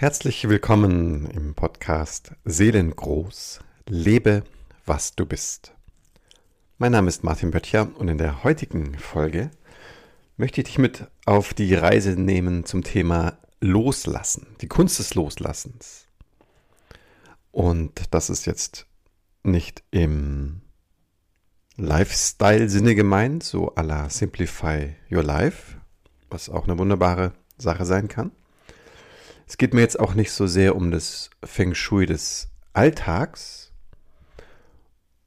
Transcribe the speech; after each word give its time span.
Herzlich 0.00 0.48
willkommen 0.48 1.26
im 1.26 1.56
Podcast 1.56 2.30
Seelengroß. 2.44 3.58
Lebe, 3.88 4.44
was 4.86 5.16
du 5.16 5.26
bist. 5.26 5.74
Mein 6.78 6.92
Name 6.92 7.08
ist 7.08 7.24
Martin 7.24 7.50
Böttcher 7.50 7.90
und 7.96 8.06
in 8.06 8.16
der 8.16 8.44
heutigen 8.44 8.96
Folge 8.96 9.50
möchte 10.36 10.60
ich 10.60 10.66
dich 10.66 10.78
mit 10.78 11.08
auf 11.26 11.52
die 11.52 11.74
Reise 11.74 12.12
nehmen 12.12 12.64
zum 12.64 12.84
Thema 12.84 13.38
Loslassen, 13.60 14.46
die 14.60 14.68
Kunst 14.68 15.00
des 15.00 15.16
Loslassens. 15.16 16.06
Und 17.50 18.00
das 18.12 18.30
ist 18.30 18.46
jetzt 18.46 18.86
nicht 19.42 19.82
im 19.90 20.60
Lifestyle-Sinne 21.74 22.94
gemeint, 22.94 23.42
so 23.42 23.74
à 23.74 23.82
la 23.82 24.08
Simplify 24.08 24.94
Your 25.10 25.24
Life, 25.24 25.76
was 26.30 26.48
auch 26.48 26.68
eine 26.68 26.78
wunderbare 26.78 27.32
Sache 27.56 27.84
sein 27.84 28.06
kann. 28.06 28.30
Es 29.48 29.56
geht 29.56 29.72
mir 29.72 29.80
jetzt 29.80 29.98
auch 29.98 30.12
nicht 30.12 30.30
so 30.30 30.46
sehr 30.46 30.76
um 30.76 30.90
das 30.90 31.30
Feng 31.42 31.74
Shui 31.74 32.04
des 32.04 32.50
Alltags 32.74 33.72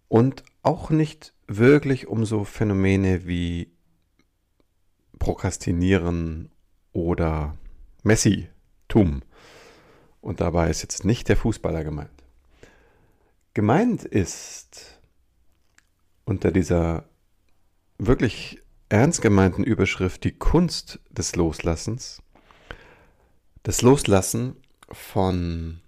und 0.09 0.43
auch 0.61 0.91
nicht 0.91 1.33
wirklich 1.47 2.05
um 2.05 2.23
so 2.23 2.43
Phänomene 2.43 3.25
wie 3.25 3.73
Prokrastinieren 5.17 6.51
oder 6.93 7.57
Messi-Tum. 8.03 9.23
Und 10.21 10.39
dabei 10.39 10.69
ist 10.69 10.83
jetzt 10.83 11.03
nicht 11.03 11.27
der 11.27 11.37
Fußballer 11.37 11.83
gemeint. 11.83 12.23
Gemeint 13.55 14.03
ist 14.03 15.01
unter 16.25 16.51
dieser 16.51 17.09
wirklich 17.97 18.61
ernst 18.89 19.23
gemeinten 19.23 19.63
Überschrift 19.63 20.23
die 20.23 20.37
Kunst 20.37 20.99
des 21.09 21.35
Loslassens, 21.35 22.21
das 23.63 23.81
Loslassen 23.81 24.55
von 24.91 25.79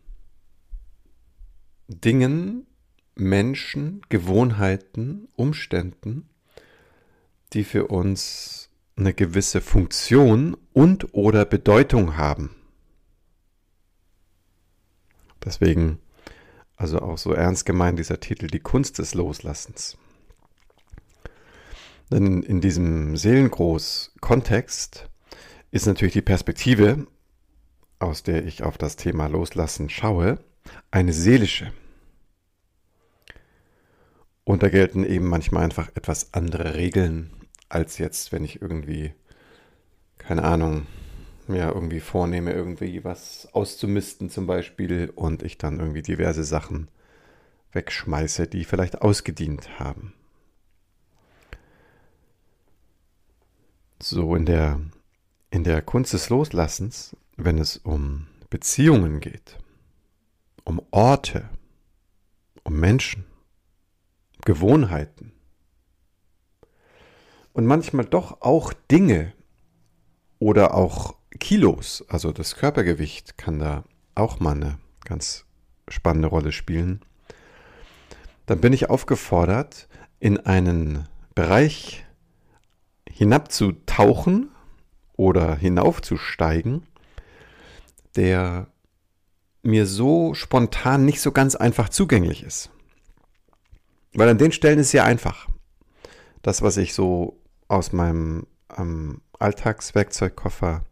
Dingen, 1.88 2.68
Menschen, 3.16 4.02
Gewohnheiten, 4.10 5.28
Umständen, 5.36 6.30
die 7.54 7.64
für 7.64 7.88
uns 7.88 8.70
eine 8.96 9.14
gewisse 9.14 9.62
Funktion 9.62 10.56
und 10.74 11.14
oder 11.14 11.46
Bedeutung 11.46 12.18
haben. 12.18 12.56
Deswegen 15.44 16.00
also 16.84 17.00
auch 17.00 17.18
so 17.18 17.34
ernst 17.34 17.66
gemeint 17.66 17.98
dieser 17.98 18.20
Titel, 18.20 18.48
die 18.48 18.60
Kunst 18.60 19.00
des 19.00 19.14
Loslassens. 19.14 19.98
Denn 22.12 22.44
in 22.44 22.60
diesem 22.62 23.16
Seelengroß-Kontext 23.16 25.10
ist 25.72 25.86
natürlich 25.86 26.14
die 26.14 26.22
Perspektive, 26.22 27.08
aus 28.00 28.24
der 28.24 28.46
ich 28.46 28.64
auf 28.64 28.78
das 28.78 28.96
Thema 28.96 29.28
Loslassen 29.28 29.90
schaue, 29.90 30.40
eine 30.92 31.14
seelische. 31.14 31.72
Und 34.44 34.62
da 34.62 34.70
gelten 34.70 35.06
eben 35.06 35.28
manchmal 35.28 35.64
einfach 35.64 35.90
etwas 35.96 36.34
andere 36.34 36.76
Regeln, 36.76 37.32
als 37.70 37.98
jetzt, 37.98 38.32
wenn 38.32 38.44
ich 38.44 38.62
irgendwie, 38.62 39.14
keine 40.18 40.44
Ahnung, 40.44 40.86
mir 41.48 41.72
irgendwie 41.74 42.00
vornehme, 42.00 42.54
irgendwie 42.54 43.04
was 43.04 43.48
auszumisten 43.54 44.30
zum 44.30 44.48
Beispiel 44.48 45.12
und 45.16 45.44
ich 45.44 45.58
dann 45.58 45.80
irgendwie 45.80 46.02
diverse 46.02 46.44
Sachen 46.44 46.88
wegschmeiße, 47.72 48.48
die 48.48 48.64
vielleicht 48.64 49.02
ausgedient 49.02 49.80
haben. 49.80 50.14
So 54.02 54.36
in 54.36 54.46
der, 54.46 54.80
in 55.50 55.64
der 55.64 55.82
Kunst 55.82 56.14
des 56.14 56.30
Loslassens, 56.30 57.16
wenn 57.38 57.58
es 57.58 57.78
um 57.78 58.28
Beziehungen 58.50 59.20
geht, 59.20 59.58
um 60.64 60.82
Orte, 60.92 61.50
um 62.64 62.80
Menschen, 62.80 63.26
Gewohnheiten 64.46 65.32
und 67.54 67.66
manchmal 67.66 68.06
doch 68.06 68.42
auch 68.42 68.74
Dinge 68.92 69.34
oder 70.40 70.76
auch 70.76 71.16
Kilos, 71.40 72.04
also 72.10 72.32
das 72.32 72.56
Körpergewicht 72.56 73.38
kann 73.38 73.60
da 73.60 73.84
auch 74.16 74.40
mal 74.40 74.56
eine 74.56 74.78
ganz 75.06 75.46
spannende 75.88 76.28
Rolle 76.28 76.52
spielen, 76.52 77.02
dann 78.46 78.60
bin 78.60 78.74
ich 78.74 78.90
aufgefordert, 78.90 79.88
in 80.20 80.38
einen 80.38 81.08
Bereich 81.36 82.06
hinabzutauchen 83.10 84.52
oder 85.14 85.56
hinaufzusteigen, 85.56 86.86
der 88.16 88.68
mir 89.64 89.86
so 89.86 90.34
spontan 90.34 91.06
nicht 91.06 91.22
so 91.22 91.32
ganz 91.32 91.56
einfach 91.56 91.90
zugänglich 91.90 92.44
ist. 92.44 92.70
Weil 94.14 94.30
an 94.30 94.38
den 94.38 94.52
Stellen 94.52 94.80
ist 94.80 94.88
es 94.88 94.94
ja 94.94 95.06
einfach. 95.06 95.48
Das, 96.42 96.62
was 96.62 96.78
ich 96.78 96.94
so 96.94 97.40
aus 97.68 97.94
meinem 97.94 98.46
ähm, 98.78 99.22
Alltagswerkzeugkoffer 99.40 100.84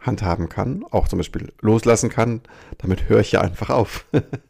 handhaben 0.00 0.48
kann, 0.48 0.84
auch 0.90 1.08
zum 1.08 1.18
Beispiel 1.18 1.52
loslassen 1.60 2.10
kann, 2.10 2.42
damit 2.78 3.08
höre 3.08 3.20
ich 3.20 3.32
ja 3.32 3.40
einfach 3.40 3.70
auf. 3.70 4.06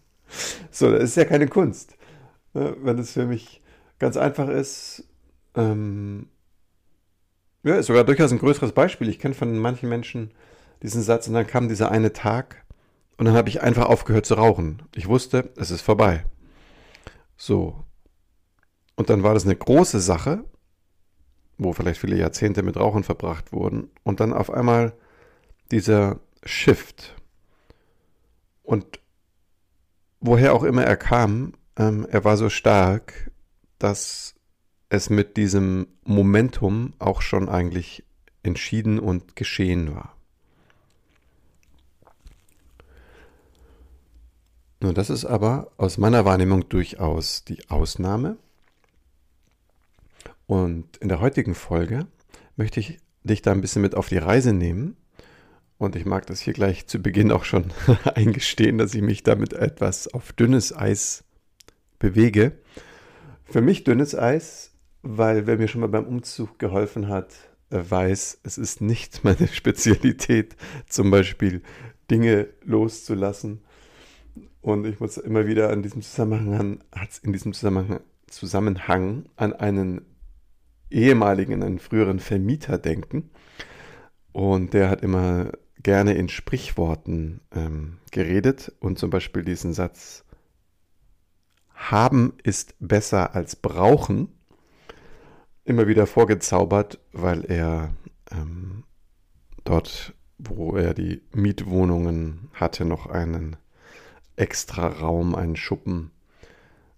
so, 0.71 0.91
das 0.91 1.05
ist 1.05 1.16
ja 1.16 1.25
keine 1.25 1.47
Kunst. 1.47 1.97
Ne? 2.55 2.76
Wenn 2.81 2.99
es 2.99 3.12
für 3.12 3.26
mich 3.26 3.62
ganz 3.99 4.16
einfach 4.16 4.49
ist, 4.49 5.05
ähm, 5.55 6.28
ja, 7.62 7.76
ist 7.76 7.87
sogar 7.87 8.05
durchaus 8.05 8.32
ein 8.32 8.38
größeres 8.38 8.72
Beispiel. 8.72 9.09
Ich 9.09 9.19
kenne 9.19 9.34
von 9.34 9.56
manchen 9.59 9.88
Menschen 9.88 10.32
diesen 10.84 11.03
Satz 11.03 11.27
und 11.27 11.34
dann 11.34 11.47
kam 11.47 11.69
dieser 11.69 11.91
eine 11.91 12.12
Tag 12.12 12.62
und 13.17 13.25
dann 13.25 13.34
habe 13.34 13.49
ich 13.49 13.62
einfach 13.62 13.87
aufgehört 13.87 14.27
zu 14.27 14.34
rauchen. 14.34 14.83
Ich 14.95 15.09
wusste, 15.09 15.50
es 15.56 15.71
ist 15.71 15.81
vorbei. 15.81 16.27
So. 17.39 17.83
Und 18.94 19.09
dann 19.09 19.23
war 19.23 19.33
das 19.33 19.44
eine 19.44 19.56
große 19.56 19.99
Sache, 19.99 20.44
wo 21.56 21.73
vielleicht 21.73 22.00
viele 22.00 22.17
Jahrzehnte 22.17 22.62
mit 22.62 22.77
Rauchen 22.77 23.03
verbracht 23.03 23.50
wurden. 23.50 23.91
Und 24.03 24.21
dann 24.21 24.34
auf 24.34 24.50
einmal 24.50 24.93
dieser 25.71 26.21
Shift. 26.44 27.15
Und 28.62 29.00
woher 30.21 30.53
auch 30.53 30.65
immer 30.65 30.84
er 30.84 30.97
kam, 30.97 31.55
ähm, 31.77 32.06
er 32.11 32.25
war 32.25 32.37
so 32.37 32.50
stark, 32.50 33.31
dass 33.78 34.34
es 34.91 35.09
mit 35.09 35.39
diesem 35.39 35.87
Momentum 36.05 36.93
auch 36.99 37.23
schon 37.23 37.49
eigentlich 37.49 38.05
entschieden 38.43 38.99
und 38.99 39.34
geschehen 39.34 39.94
war. 39.94 40.13
Nun, 44.84 44.95
das 44.95 45.09
ist 45.09 45.25
aber 45.25 45.72
aus 45.78 45.97
meiner 45.97 46.27
Wahrnehmung 46.27 46.69
durchaus 46.69 47.43
die 47.43 47.71
Ausnahme. 47.71 48.37
Und 50.47 50.99
in 50.99 51.09
der 51.09 51.21
heutigen 51.21 51.55
Folge 51.55 52.06
möchte 52.56 52.81
ich 52.81 52.99
dich 53.23 53.41
da 53.41 53.53
ein 53.53 53.62
bisschen 53.62 53.81
mit 53.81 53.94
auf 53.94 54.11
die 54.11 54.19
Reise 54.19 54.53
nehmen 54.53 54.99
und 55.78 55.97
ich 55.97 56.05
mag 56.05 56.27
das 56.27 56.41
hier 56.41 56.53
gleich 56.53 56.87
zu 56.87 56.99
Beginn 56.99 57.33
auch 57.33 57.44
schon 57.44 57.73
eingestehen, 58.15 58.77
dass 58.77 58.94
ich 58.94 59.00
mich 59.00 59.23
damit 59.23 59.55
etwas 59.55 60.06
auf 60.12 60.34
dünnes 60.34 60.77
Eis 60.77 61.25
bewege. 61.99 62.53
Für 63.44 63.62
mich 63.62 63.84
dünnes 63.84 64.15
Eis, 64.15 64.73
weil 65.00 65.47
wer 65.47 65.56
mir 65.56 65.69
schon 65.69 65.81
mal 65.81 65.87
beim 65.87 66.05
Umzug 66.05 66.59
geholfen 66.59 67.09
hat, 67.09 67.33
weiß, 67.71 68.41
es 68.43 68.59
ist 68.59 68.83
nicht 68.83 69.25
meine 69.25 69.49
Spezialität, 69.49 70.56
zum 70.87 71.11
Beispiel 71.11 71.62
Dinge 72.11 72.49
loszulassen. 72.65 73.62
Und 74.61 74.87
ich 74.87 75.00
muss 75.00 75.17
immer 75.17 75.47
wieder 75.47 75.71
an 75.71 75.83
diesem 75.83 76.03
Zusammenhang, 76.03 76.83
in 77.22 77.33
diesem 77.33 77.53
Zusammenhang, 77.53 78.00
Zusammenhang 78.27 79.27
an 79.37 79.53
einen 79.53 80.03
ehemaligen, 80.91 81.62
einen 81.62 81.78
früheren 81.78 82.19
Vermieter 82.19 82.78
denken. 82.78 83.31
Und 84.33 84.75
der 84.75 84.89
hat 84.91 85.03
immer 85.03 85.53
gerne 85.83 86.15
in 86.15 86.28
Sprichworten 86.28 87.41
ähm, 87.55 87.99
geredet 88.11 88.73
und 88.81 88.99
zum 88.99 89.11
Beispiel 89.11 89.44
diesen 89.44 89.75
Satz 89.75 90.25
haben 91.75 92.32
ist 92.43 92.75
besser 92.81 93.35
als 93.35 93.56
brauchen 93.56 94.29
immer 95.64 95.87
wieder 95.87 96.06
vorgezaubert, 96.06 97.00
weil 97.12 97.44
er 97.44 97.94
ähm, 98.31 98.85
dort, 99.64 100.14
wo 100.38 100.76
er 100.76 100.94
die 100.94 101.23
Mietwohnungen 101.32 102.50
hatte, 102.53 102.85
noch 102.85 103.06
einen 103.06 103.56
extra 104.36 104.86
Raum, 104.88 105.34
einen 105.34 105.56
Schuppen 105.56 106.10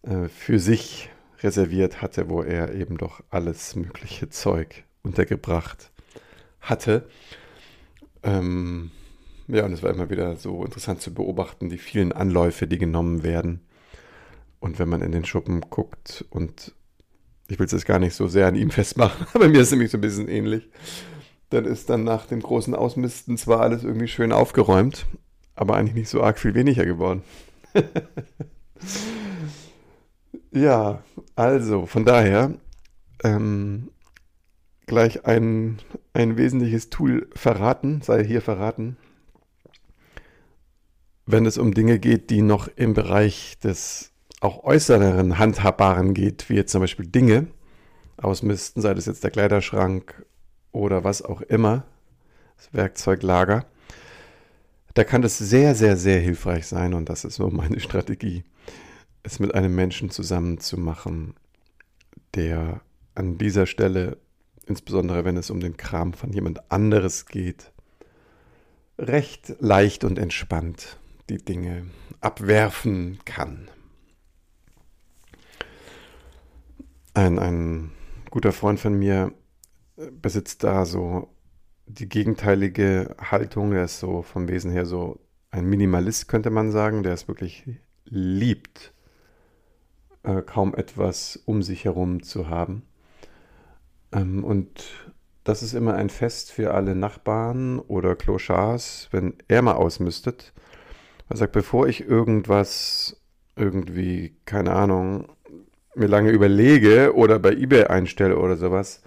äh, 0.02 0.28
für 0.28 0.58
sich 0.58 1.10
reserviert 1.42 2.02
hatte, 2.02 2.28
wo 2.28 2.42
er 2.42 2.74
eben 2.74 2.96
doch 2.96 3.22
alles 3.30 3.76
mögliche 3.76 4.28
Zeug 4.30 4.84
untergebracht 5.02 5.90
hatte. 6.60 7.08
Ähm, 8.22 8.90
ja, 9.48 9.64
und 9.64 9.72
es 9.72 9.82
war 9.82 9.90
immer 9.90 10.10
wieder 10.10 10.36
so 10.36 10.64
interessant 10.64 11.00
zu 11.00 11.14
beobachten, 11.14 11.68
die 11.68 11.78
vielen 11.78 12.12
Anläufe, 12.12 12.66
die 12.66 12.78
genommen 12.78 13.22
werden. 13.22 13.60
Und 14.58 14.78
wenn 14.78 14.88
man 14.88 15.02
in 15.02 15.12
den 15.12 15.24
Schuppen 15.24 15.60
guckt 15.60 16.24
und 16.30 16.74
ich 17.48 17.58
will 17.58 17.66
es 17.66 17.72
jetzt 17.72 17.86
gar 17.86 18.00
nicht 18.00 18.14
so 18.14 18.26
sehr 18.26 18.48
an 18.48 18.56
ihm 18.56 18.70
festmachen, 18.72 19.26
aber 19.34 19.48
mir 19.48 19.60
ist 19.60 19.68
es 19.68 19.72
nämlich 19.72 19.90
so 19.90 19.98
ein 19.98 20.02
bisschen 20.02 20.28
ähnlich, 20.28 20.68
dann 21.50 21.64
ist 21.64 21.90
dann 21.90 22.02
nach 22.02 22.26
dem 22.26 22.40
großen 22.40 22.74
Ausmisten 22.74 23.38
zwar 23.38 23.60
alles 23.60 23.84
irgendwie 23.84 24.08
schön 24.08 24.32
aufgeräumt, 24.32 25.06
aber 25.56 25.76
eigentlich 25.76 25.94
nicht 25.94 26.08
so 26.08 26.22
arg 26.22 26.38
viel 26.38 26.54
weniger 26.54 26.84
geworden. 26.84 27.22
ja, 30.52 31.02
also 31.34 31.86
von 31.86 32.04
daher 32.04 32.54
ähm, 33.24 33.90
gleich 34.86 35.26
ein, 35.26 35.78
ein 36.12 36.36
wesentliches 36.36 36.90
Tool 36.90 37.28
verraten, 37.34 38.02
sei 38.02 38.24
hier 38.24 38.42
verraten, 38.42 38.96
wenn 41.26 41.44
es 41.44 41.58
um 41.58 41.74
Dinge 41.74 41.98
geht, 41.98 42.30
die 42.30 42.42
noch 42.42 42.68
im 42.68 42.94
Bereich 42.94 43.58
des 43.58 44.12
auch 44.40 44.62
äußeren 44.64 45.38
Handhabbaren 45.38 46.14
geht, 46.14 46.48
wie 46.48 46.54
jetzt 46.54 46.70
zum 46.70 46.82
Beispiel 46.82 47.06
Dinge 47.06 47.48
ausmisten, 48.16 48.80
sei 48.80 48.94
das 48.94 49.06
jetzt 49.06 49.24
der 49.24 49.30
Kleiderschrank 49.30 50.24
oder 50.72 51.04
was 51.04 51.22
auch 51.22 51.40
immer, 51.40 51.84
das 52.56 52.72
Werkzeuglager, 52.72 53.66
da 54.96 55.04
kann 55.04 55.22
es 55.24 55.36
sehr, 55.36 55.74
sehr, 55.74 55.98
sehr 55.98 56.20
hilfreich 56.20 56.66
sein 56.66 56.94
und 56.94 57.10
das 57.10 57.26
ist 57.26 57.34
so 57.34 57.50
meine 57.50 57.80
Strategie, 57.80 58.44
es 59.22 59.38
mit 59.38 59.54
einem 59.54 59.74
Menschen 59.74 60.08
zusammen 60.08 60.58
zu 60.58 60.78
machen, 60.78 61.34
der 62.34 62.80
an 63.14 63.36
dieser 63.36 63.66
Stelle, 63.66 64.16
insbesondere 64.64 65.26
wenn 65.26 65.36
es 65.36 65.50
um 65.50 65.60
den 65.60 65.76
Kram 65.76 66.14
von 66.14 66.32
jemand 66.32 66.72
anderes 66.72 67.26
geht, 67.26 67.72
recht 68.98 69.56
leicht 69.58 70.02
und 70.02 70.18
entspannt 70.18 70.96
die 71.28 71.44
Dinge 71.44 71.84
abwerfen 72.22 73.18
kann. 73.26 73.68
Ein, 77.12 77.38
ein 77.38 77.90
guter 78.30 78.52
Freund 78.52 78.80
von 78.80 78.98
mir 78.98 79.30
besitzt 80.22 80.64
da 80.64 80.86
so 80.86 81.35
die 81.86 82.08
gegenteilige 82.08 83.16
Haltung. 83.18 83.72
Er 83.72 83.84
ist 83.84 84.00
so 84.00 84.22
vom 84.22 84.48
Wesen 84.48 84.70
her 84.70 84.86
so 84.86 85.20
ein 85.50 85.66
Minimalist, 85.66 86.28
könnte 86.28 86.50
man 86.50 86.70
sagen, 86.70 87.02
der 87.02 87.14
es 87.14 87.28
wirklich 87.28 87.64
liebt, 88.04 88.92
äh, 90.22 90.42
kaum 90.42 90.74
etwas 90.74 91.36
um 91.44 91.62
sich 91.62 91.84
herum 91.84 92.22
zu 92.22 92.48
haben. 92.48 92.82
Ähm, 94.12 94.44
und 94.44 94.84
das 95.44 95.62
ist 95.62 95.74
immer 95.74 95.94
ein 95.94 96.10
Fest 96.10 96.52
für 96.52 96.74
alle 96.74 96.94
Nachbarn 96.94 97.78
oder 97.78 98.16
Clochards, 98.16 99.08
wenn 99.12 99.34
er 99.48 99.62
mal 99.62 99.74
ausmüstet. 99.74 100.52
Er 101.28 101.36
sagt, 101.36 101.52
bevor 101.52 101.88
ich 101.88 102.06
irgendwas 102.06 103.20
irgendwie, 103.56 104.36
keine 104.44 104.72
Ahnung, 104.72 105.28
mir 105.94 106.08
lange 106.08 106.30
überlege 106.30 107.14
oder 107.14 107.38
bei 107.38 107.52
eBay 107.52 107.84
einstelle 107.84 108.38
oder 108.38 108.56
sowas, 108.56 109.02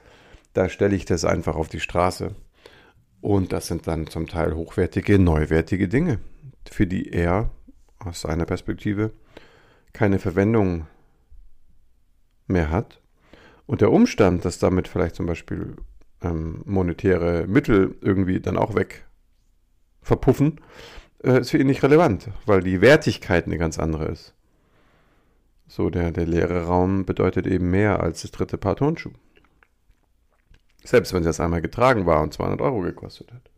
da 0.53 0.69
stelle 0.69 0.95
ich 0.95 1.05
das 1.05 1.23
einfach 1.23 1.55
auf 1.55 1.69
die 1.69 1.79
Straße. 1.79 2.35
Und 3.21 3.51
das 3.51 3.67
sind 3.67 3.87
dann 3.87 4.07
zum 4.07 4.27
Teil 4.27 4.55
hochwertige, 4.55 5.19
neuwertige 5.19 5.87
Dinge, 5.87 6.19
für 6.69 6.87
die 6.87 7.11
er 7.11 7.49
aus 7.99 8.21
seiner 8.21 8.45
Perspektive 8.45 9.11
keine 9.93 10.19
Verwendung 10.19 10.87
mehr 12.47 12.69
hat. 12.69 13.01
Und 13.65 13.81
der 13.81 13.91
Umstand, 13.91 14.45
dass 14.45 14.59
damit 14.59 14.87
vielleicht 14.87 15.15
zum 15.15 15.25
Beispiel 15.25 15.75
ähm, 16.21 16.61
monetäre 16.65 17.45
Mittel 17.47 17.95
irgendwie 18.01 18.39
dann 18.39 18.57
auch 18.57 18.75
weg 18.75 19.05
verpuffen, 20.01 20.61
äh, 21.23 21.41
ist 21.41 21.51
für 21.51 21.57
ihn 21.57 21.67
nicht 21.67 21.83
relevant, 21.83 22.29
weil 22.45 22.61
die 22.61 22.81
Wertigkeit 22.81 23.45
eine 23.45 23.57
ganz 23.57 23.77
andere 23.77 24.05
ist. 24.05 24.33
So, 25.67 25.89
der, 25.89 26.11
der 26.11 26.25
leere 26.25 26.65
Raum 26.65 27.05
bedeutet 27.05 27.45
eben 27.45 27.69
mehr 27.69 28.01
als 28.01 28.23
das 28.23 28.31
dritte 28.31 28.57
Paar 28.57 28.75
Turnschuh. 28.75 29.11
Selbst 30.83 31.13
wenn 31.13 31.21
es 31.21 31.25
das 31.25 31.39
einmal 31.39 31.61
getragen 31.61 32.05
war 32.05 32.21
und 32.21 32.33
200 32.33 32.61
Euro 32.61 32.81
gekostet 32.81 33.31
hat. 33.33 33.49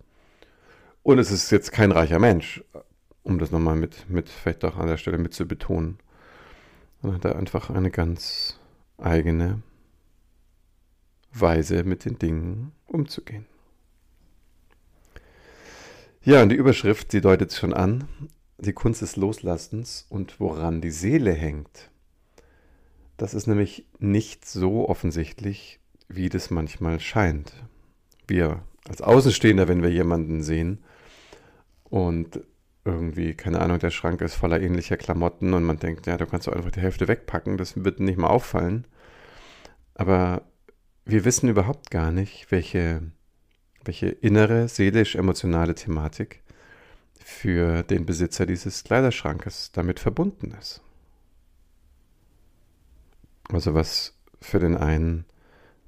Und 1.03 1.19
es 1.19 1.31
ist 1.31 1.51
jetzt 1.51 1.71
kein 1.71 1.91
reicher 1.91 2.19
Mensch, 2.19 2.63
um 3.23 3.39
das 3.39 3.51
nochmal 3.51 3.75
mit, 3.75 4.09
mit 4.09 4.29
vielleicht 4.29 4.63
auch 4.65 4.77
an 4.77 4.87
der 4.87 4.97
Stelle 4.97 5.17
mit 5.17 5.33
zu 5.33 5.47
betonen. 5.47 5.97
Dann 7.01 7.13
hat 7.13 7.25
er 7.25 7.35
einfach 7.35 7.69
eine 7.69 7.89
ganz 7.89 8.59
eigene 8.97 9.61
Weise, 11.33 11.83
mit 11.83 12.05
den 12.05 12.19
Dingen 12.19 12.71
umzugehen. 12.87 13.45
Ja, 16.23 16.43
und 16.43 16.49
die 16.49 16.55
Überschrift, 16.55 17.13
die 17.13 17.21
deutet 17.21 17.53
schon 17.53 17.73
an, 17.73 18.07
die 18.59 18.73
Kunst 18.73 19.01
des 19.01 19.15
Loslassens 19.15 20.05
und 20.09 20.39
woran 20.39 20.81
die 20.81 20.91
Seele 20.91 21.33
hängt. 21.33 21.89
Das 23.17 23.33
ist 23.33 23.47
nämlich 23.47 23.87
nicht 23.97 24.45
so 24.45 24.87
offensichtlich, 24.87 25.79
wie 26.15 26.29
das 26.29 26.49
manchmal 26.49 26.99
scheint. 26.99 27.53
Wir 28.27 28.63
als 28.87 29.01
Außenstehender, 29.01 29.67
wenn 29.67 29.83
wir 29.83 29.91
jemanden 29.91 30.41
sehen 30.41 30.83
und 31.83 32.41
irgendwie, 32.83 33.35
keine 33.35 33.59
Ahnung, 33.61 33.79
der 33.79 33.91
Schrank 33.91 34.21
ist 34.21 34.35
voller 34.35 34.59
ähnlicher 34.59 34.97
Klamotten 34.97 35.53
und 35.53 35.63
man 35.63 35.77
denkt, 35.77 36.07
ja, 36.07 36.17
du 36.17 36.25
kannst 36.25 36.47
doch 36.47 36.53
einfach 36.53 36.71
die 36.71 36.81
Hälfte 36.81 37.07
wegpacken, 37.07 37.57
das 37.57 37.83
wird 37.83 37.99
nicht 37.99 38.17
mal 38.17 38.27
auffallen. 38.27 38.87
Aber 39.93 40.43
wir 41.05 41.25
wissen 41.25 41.49
überhaupt 41.49 41.91
gar 41.91 42.11
nicht, 42.11 42.51
welche, 42.51 43.03
welche 43.83 44.07
innere, 44.09 44.67
seelisch-emotionale 44.67 45.75
Thematik 45.75 46.41
für 47.19 47.83
den 47.83 48.05
Besitzer 48.05 48.45
dieses 48.45 48.83
Kleiderschrankes 48.83 49.71
damit 49.71 49.99
verbunden 49.99 50.55
ist. 50.59 50.81
Also 53.51 53.75
was 53.75 54.17
für 54.39 54.59
den 54.59 54.77
einen 54.77 55.25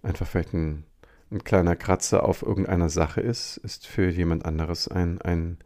einfach 0.03 0.27
vielleicht 0.27 0.53
ein, 0.53 0.83
ein 1.31 1.43
kleiner 1.43 1.75
Kratzer 1.75 2.23
auf 2.23 2.43
irgendeiner 2.43 2.89
Sache 2.89 3.21
ist, 3.21 3.57
ist 3.57 3.87
für 3.87 4.09
jemand 4.09 4.45
anderes 4.45 4.87
ein, 4.87 5.21
ein 5.21 5.57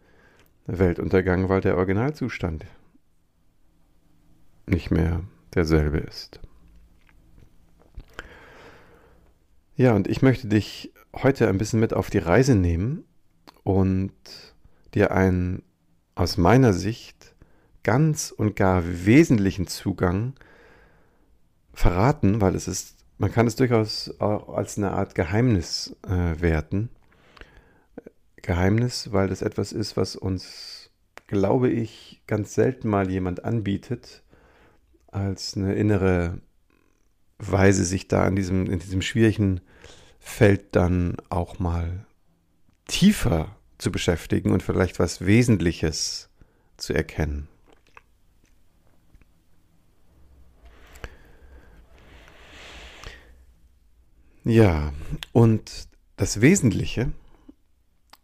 Weltuntergang, 0.67 1.49
weil 1.49 1.61
der 1.61 1.77
Originalzustand 1.77 2.65
nicht 4.65 4.91
mehr 4.91 5.23
derselbe 5.53 5.97
ist. 5.97 6.39
Ja, 9.75 9.93
und 9.93 10.07
ich 10.07 10.21
möchte 10.21 10.47
dich 10.47 10.93
heute 11.13 11.47
ein 11.47 11.57
bisschen 11.57 11.79
mit 11.79 11.93
auf 11.93 12.09
die 12.09 12.17
Reise 12.17 12.55
nehmen 12.55 13.03
und 13.63 14.13
dir 14.93 15.11
einen 15.11 15.63
aus 16.15 16.37
meiner 16.37 16.73
Sicht 16.73 17.35
ganz 17.83 18.31
und 18.31 18.55
gar 18.55 18.83
wesentlichen 19.05 19.67
Zugang 19.67 20.33
verraten, 21.73 22.41
weil 22.41 22.55
es 22.55 22.67
ist 22.67 22.96
man 23.17 23.31
kann 23.31 23.47
es 23.47 23.55
durchaus 23.55 24.19
auch 24.19 24.55
als 24.55 24.77
eine 24.77 24.91
Art 24.91 25.15
Geheimnis 25.15 25.95
äh, 26.07 26.39
werten. 26.39 26.89
Geheimnis, 28.41 29.11
weil 29.11 29.27
das 29.27 29.41
etwas 29.41 29.73
ist, 29.73 29.97
was 29.97 30.15
uns, 30.15 30.89
glaube 31.25 31.69
ich, 31.69 32.21
ganz 32.27 32.53
selten 32.53 32.87
mal 32.87 33.09
jemand 33.09 33.43
anbietet, 33.43 34.23
als 35.07 35.57
eine 35.57 35.73
innere 35.75 36.39
Weise, 37.39 37.83
sich 37.85 38.07
da 38.07 38.27
in 38.27 38.35
diesem, 38.35 38.67
in 38.67 38.79
diesem 38.79 39.01
schwierigen 39.01 39.61
Feld 40.19 40.75
dann 40.75 41.17
auch 41.29 41.59
mal 41.59 42.05
tiefer 42.87 43.55
zu 43.77 43.91
beschäftigen 43.91 44.51
und 44.51 44.63
vielleicht 44.63 44.99
was 44.99 45.25
Wesentliches 45.25 46.29
zu 46.77 46.93
erkennen. 46.93 47.47
Ja, 54.47 54.93
und 55.33 55.89
das 56.15 56.39
Wesentliche 56.39 57.11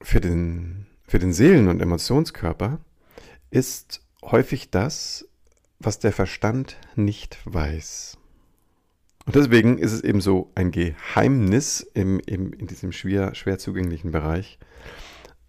für 0.01 0.21
den, 0.21 0.85
für 1.05 1.19
den 1.19 1.33
Seelen- 1.33 1.67
und 1.67 1.81
Emotionskörper 1.81 2.79
ist 3.51 4.01
häufig 4.21 4.71
das, 4.71 5.27
was 5.79 5.99
der 5.99 6.13
Verstand 6.13 6.77
nicht 6.95 7.39
weiß. 7.43 8.17
Und 9.25 9.35
deswegen 9.35 9.77
ist 9.77 9.91
es 9.91 10.01
eben 10.01 10.21
so 10.21 10.49
ein 10.55 10.71
Geheimnis 10.71 11.81
im, 11.93 12.21
im, 12.25 12.53
in 12.53 12.67
diesem 12.67 12.93
schwer, 12.93 13.35
schwer 13.35 13.59
zugänglichen 13.59 14.11
Bereich 14.11 14.59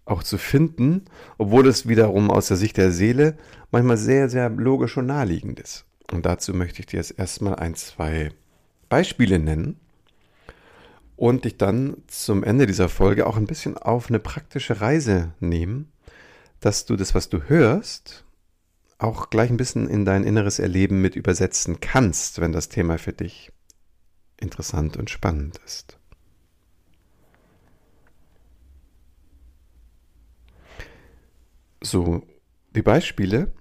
auch 0.03 0.23
zu 0.23 0.37
finden, 0.37 1.05
obwohl 1.37 1.67
es 1.67 1.87
wiederum 1.87 2.29
aus 2.29 2.49
der 2.49 2.57
Sicht 2.57 2.75
der 2.75 2.91
Seele 2.91 3.37
manchmal 3.71 3.97
sehr, 3.97 4.27
sehr 4.27 4.49
logisch 4.49 4.97
und 4.97 5.05
naheliegend 5.05 5.61
ist. 5.61 5.85
Und 6.11 6.25
dazu 6.25 6.53
möchte 6.53 6.81
ich 6.81 6.87
dir 6.87 6.97
jetzt 6.97 7.17
erstmal 7.17 7.55
ein, 7.55 7.75
zwei 7.75 8.31
Beispiele 8.89 9.39
nennen, 9.39 9.79
und 11.15 11.45
dich 11.45 11.57
dann 11.57 11.97
zum 12.07 12.43
Ende 12.43 12.67
dieser 12.67 12.89
Folge 12.89 13.27
auch 13.27 13.37
ein 13.37 13.47
bisschen 13.47 13.77
auf 13.77 14.09
eine 14.09 14.19
praktische 14.19 14.81
Reise 14.81 15.33
nehmen, 15.39 15.91
dass 16.59 16.85
du 16.85 16.95
das, 16.95 17.15
was 17.15 17.29
du 17.29 17.43
hörst, 17.43 18.25
auch 18.97 19.29
gleich 19.29 19.49
ein 19.49 19.57
bisschen 19.57 19.87
in 19.89 20.05
dein 20.05 20.23
inneres 20.23 20.59
Erleben 20.59 21.01
mit 21.01 21.15
übersetzen 21.15 21.79
kannst, 21.79 22.39
wenn 22.39 22.51
das 22.51 22.69
Thema 22.69 22.97
für 22.97 23.13
dich 23.13 23.51
interessant 24.37 24.97
und 24.97 25.09
spannend 25.09 25.59
ist. 25.65 25.97
So, 31.81 32.23
die 32.71 32.81
Beispiele, 32.81 33.53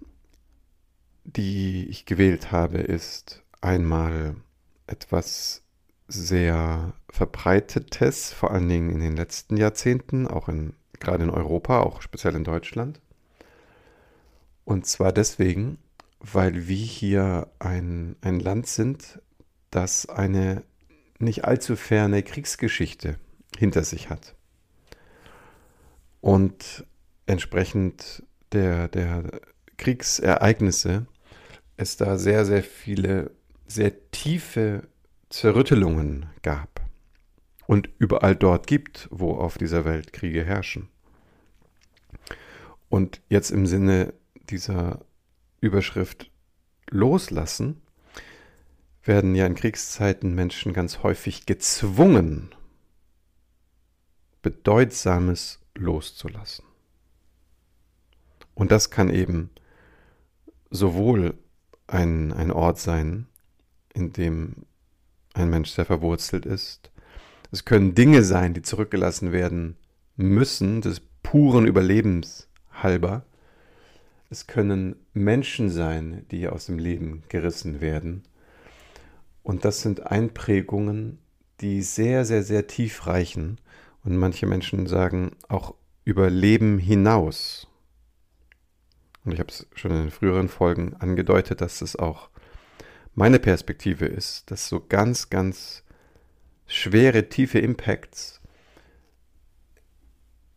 die 1.25 1.87
ich 1.89 2.07
gewählt 2.07 2.53
habe, 2.53 2.79
ist 2.79 3.43
einmal 3.61 4.37
etwas 4.87 5.64
sehr 6.09 6.93
verbreitetes, 7.11 8.33
vor 8.33 8.51
allen 8.51 8.69
Dingen 8.69 8.91
in 8.91 9.01
den 9.01 9.17
letzten 9.17 9.57
Jahrzehnten, 9.57 10.27
auch 10.27 10.49
in, 10.49 10.75
gerade 11.01 11.25
in 11.25 11.31
Europa, 11.31 11.81
auch 11.81 12.03
speziell 12.03 12.35
in 12.35 12.45
Deutschland. 12.45 13.01
Und 14.65 14.87
zwar 14.87 15.13
deswegen, 15.13 15.79
weil 16.21 16.69
wir 16.69 16.77
hier 16.77 17.49
ein, 17.59 18.17
ein 18.21 18.41
Land 18.41 18.67
sind, 18.67 19.21
das 19.71 20.09
eine 20.09 20.63
nicht 21.19 21.45
allzu 21.45 21.77
ferne 21.77 22.23
Kriegsgeschichte 22.23 23.17
hinter 23.57 23.85
sich 23.85 24.11
hat. 24.11 24.35
Und 26.21 26.87
entsprechend 27.27 28.23
der, 28.53 28.89
der 28.89 29.25
Kriegsereignisse 29.77 31.07
es 31.77 31.97
da 31.97 32.19
sehr, 32.19 32.45
sehr 32.45 32.63
viele, 32.63 33.33
sehr 33.67 34.11
tiefe 34.11 34.89
Zerrüttelungen 35.35 36.27
gab 36.43 36.81
und 37.67 37.91
überall 37.99 38.37
dort 38.37 38.69
gibt, 38.69 39.09
wo 39.11 39.33
auf 39.33 39.59
dieser 39.59 39.85
Welt 39.85 40.13
Kriege 40.13 40.45
herrschen. 40.45 40.89
Und 42.89 43.21
jetzt 43.29 43.51
im 43.51 43.67
Sinne 43.67 44.15
dieser 44.49 45.05
Überschrift 45.61 46.31
loslassen, 46.89 47.83
werden 49.03 49.35
ja 49.35 49.45
in 49.45 49.57
Kriegszeiten 49.57 50.37
Menschen 50.37 50.73
ganz 50.73 51.03
häufig 51.03 51.47
gezwungen, 51.47 52.55
Bedeutsames 54.41 55.59
loszulassen. 55.75 56.65
Und 58.55 58.71
das 58.71 58.91
kann 58.91 59.11
eben 59.11 59.51
sowohl 60.71 61.37
ein, 61.89 62.33
ein 62.33 62.53
Ort 62.53 62.79
sein, 62.79 63.27
in 63.95 64.13
dem 64.13 64.67
ein 65.35 65.51
Mensch 65.51 65.71
sehr 65.71 65.85
verwurzelt 65.85 66.47
ist. 66.47 66.91
Es 67.51 67.65
können 67.65 67.95
Dinge 67.95 68.23
sein, 68.23 68.55
die 68.55 68.63
zurückgelassen 68.63 69.33
werden 69.33 69.77
müssen, 70.17 70.81
des 70.81 71.01
puren 71.23 71.67
Überlebens 71.67 72.49
halber. 72.73 73.25
Es 74.31 74.47
können 74.47 74.97
Menschen 75.13 75.71
sein, 75.71 76.25
die 76.31 76.49
aus 76.49 76.67
dem 76.67 76.79
Leben 76.79 77.23
gerissen 77.29 77.81
werden. 77.81 78.25
Und 79.43 79.65
das 79.65 79.83
sind 79.83 80.07
Einprägungen, 80.07 81.19
die 81.61 81.83
sehr, 81.83 82.25
sehr, 82.25 82.43
sehr 82.43 82.67
tief 82.67 83.07
reichen. 83.07 83.61
Und 84.03 84.17
manche 84.17 84.47
Menschen 84.47 84.87
sagen 84.87 85.33
auch 85.49 85.75
über 86.05 86.31
Leben 86.31 86.79
hinaus. 86.79 87.69
Und 89.25 89.33
ich 89.33 89.41
habe 89.41 89.51
es 89.51 89.67
schon 89.75 89.91
in 89.91 89.99
den 89.99 90.11
früheren 90.11 90.49
Folgen 90.49 90.95
angedeutet, 90.95 91.61
dass 91.61 91.81
es 91.83 91.97
auch 91.97 92.29
meine 93.15 93.39
Perspektive 93.39 94.07
ist, 94.07 94.51
dass 94.51 94.69
so 94.69 94.85
ganz, 94.87 95.31
ganz 95.31 95.85
schwere, 96.67 97.29
tiefe 97.29 97.59
Impacts 97.59 98.41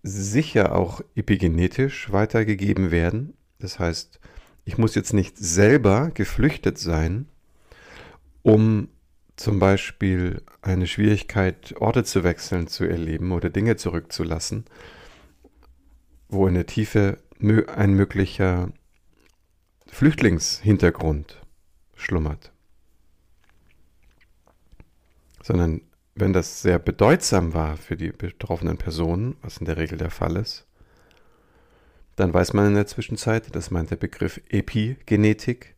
sicher 0.03 0.75
auch 0.75 1.01
epigenetisch 1.15 2.11
weitergegeben 2.11 2.91
werden. 2.91 3.33
Das 3.59 3.79
heißt, 3.79 4.19
ich 4.65 4.77
muss 4.77 4.95
jetzt 4.95 5.13
nicht 5.13 5.37
selber 5.37 6.11
geflüchtet 6.13 6.77
sein, 6.77 7.27
um 8.41 8.89
zum 9.35 9.59
Beispiel 9.59 10.41
eine 10.61 10.87
Schwierigkeit, 10.87 11.75
Orte 11.79 12.03
zu 12.03 12.23
wechseln, 12.23 12.67
zu 12.67 12.85
erleben 12.85 13.31
oder 13.31 13.49
Dinge 13.49 13.75
zurückzulassen, 13.75 14.65
wo 16.27 16.47
in 16.47 16.55
der 16.55 16.65
Tiefe 16.65 17.19
ein 17.39 17.93
möglicher 17.93 18.71
Flüchtlingshintergrund 19.87 21.46
schlummert. 21.97 22.51
Sondern 25.43 25.81
wenn 26.15 26.33
das 26.33 26.61
sehr 26.61 26.79
bedeutsam 26.79 27.53
war 27.53 27.77
für 27.77 27.97
die 27.97 28.11
betroffenen 28.11 28.77
Personen, 28.77 29.35
was 29.41 29.57
in 29.57 29.65
der 29.65 29.77
Regel 29.77 29.97
der 29.97 30.09
Fall 30.09 30.35
ist, 30.37 30.65
dann 32.15 32.33
weiß 32.33 32.53
man 32.53 32.67
in 32.67 32.75
der 32.75 32.87
Zwischenzeit, 32.87 33.55
das 33.55 33.69
meint 33.69 33.91
der 33.91 33.97
Begriff 33.97 34.41
Epigenetik, 34.49 35.75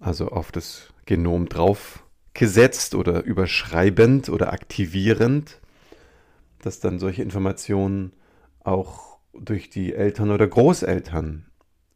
also 0.00 0.28
auf 0.28 0.52
das 0.52 0.88
Genom 1.04 1.48
draufgesetzt 1.48 2.94
oder 2.94 3.22
überschreibend 3.24 4.30
oder 4.30 4.52
aktivierend, 4.52 5.60
dass 6.62 6.80
dann 6.80 6.98
solche 6.98 7.22
Informationen 7.22 8.12
auch 8.60 9.18
durch 9.34 9.68
die 9.68 9.94
Eltern 9.94 10.30
oder 10.30 10.46
Großeltern 10.46 11.46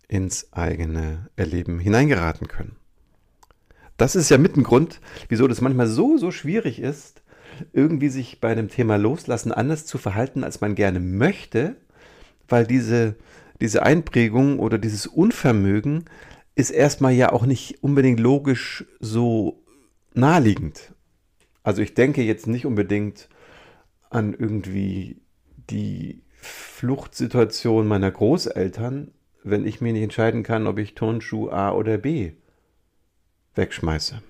ins 0.08 0.52
eigene 0.52 1.30
Erleben 1.36 1.78
hineingeraten 1.78 2.48
können. 2.48 2.77
Das 3.98 4.14
ist 4.14 4.30
ja 4.30 4.38
mit 4.38 4.56
ein 4.56 4.62
Grund, 4.62 5.00
wieso 5.28 5.48
das 5.48 5.60
manchmal 5.60 5.88
so, 5.88 6.16
so 6.16 6.30
schwierig 6.30 6.78
ist, 6.78 7.20
irgendwie 7.72 8.08
sich 8.08 8.40
bei 8.40 8.48
einem 8.48 8.68
Thema 8.68 8.96
loslassen 8.96 9.50
anders 9.50 9.86
zu 9.86 9.98
verhalten, 9.98 10.44
als 10.44 10.60
man 10.60 10.76
gerne 10.76 11.00
möchte, 11.00 11.76
weil 12.48 12.64
diese, 12.64 13.16
diese 13.60 13.82
Einprägung 13.82 14.60
oder 14.60 14.78
dieses 14.78 15.08
Unvermögen 15.08 16.04
ist 16.54 16.70
erstmal 16.70 17.12
ja 17.12 17.32
auch 17.32 17.44
nicht 17.44 17.82
unbedingt 17.82 18.20
logisch 18.20 18.84
so 19.00 19.64
naheliegend. 20.14 20.94
Also 21.64 21.82
ich 21.82 21.94
denke 21.94 22.22
jetzt 22.22 22.46
nicht 22.46 22.66
unbedingt 22.66 23.28
an 24.10 24.32
irgendwie 24.32 25.20
die 25.70 26.22
Fluchtsituation 26.36 27.88
meiner 27.88 28.12
Großeltern, 28.12 29.10
wenn 29.42 29.66
ich 29.66 29.80
mir 29.80 29.92
nicht 29.92 30.04
entscheiden 30.04 30.44
kann, 30.44 30.68
ob 30.68 30.78
ich 30.78 30.94
Turnschuh 30.94 31.50
A 31.50 31.72
oder 31.72 31.98
B 31.98 32.34
wegschmeiße. 33.58 34.22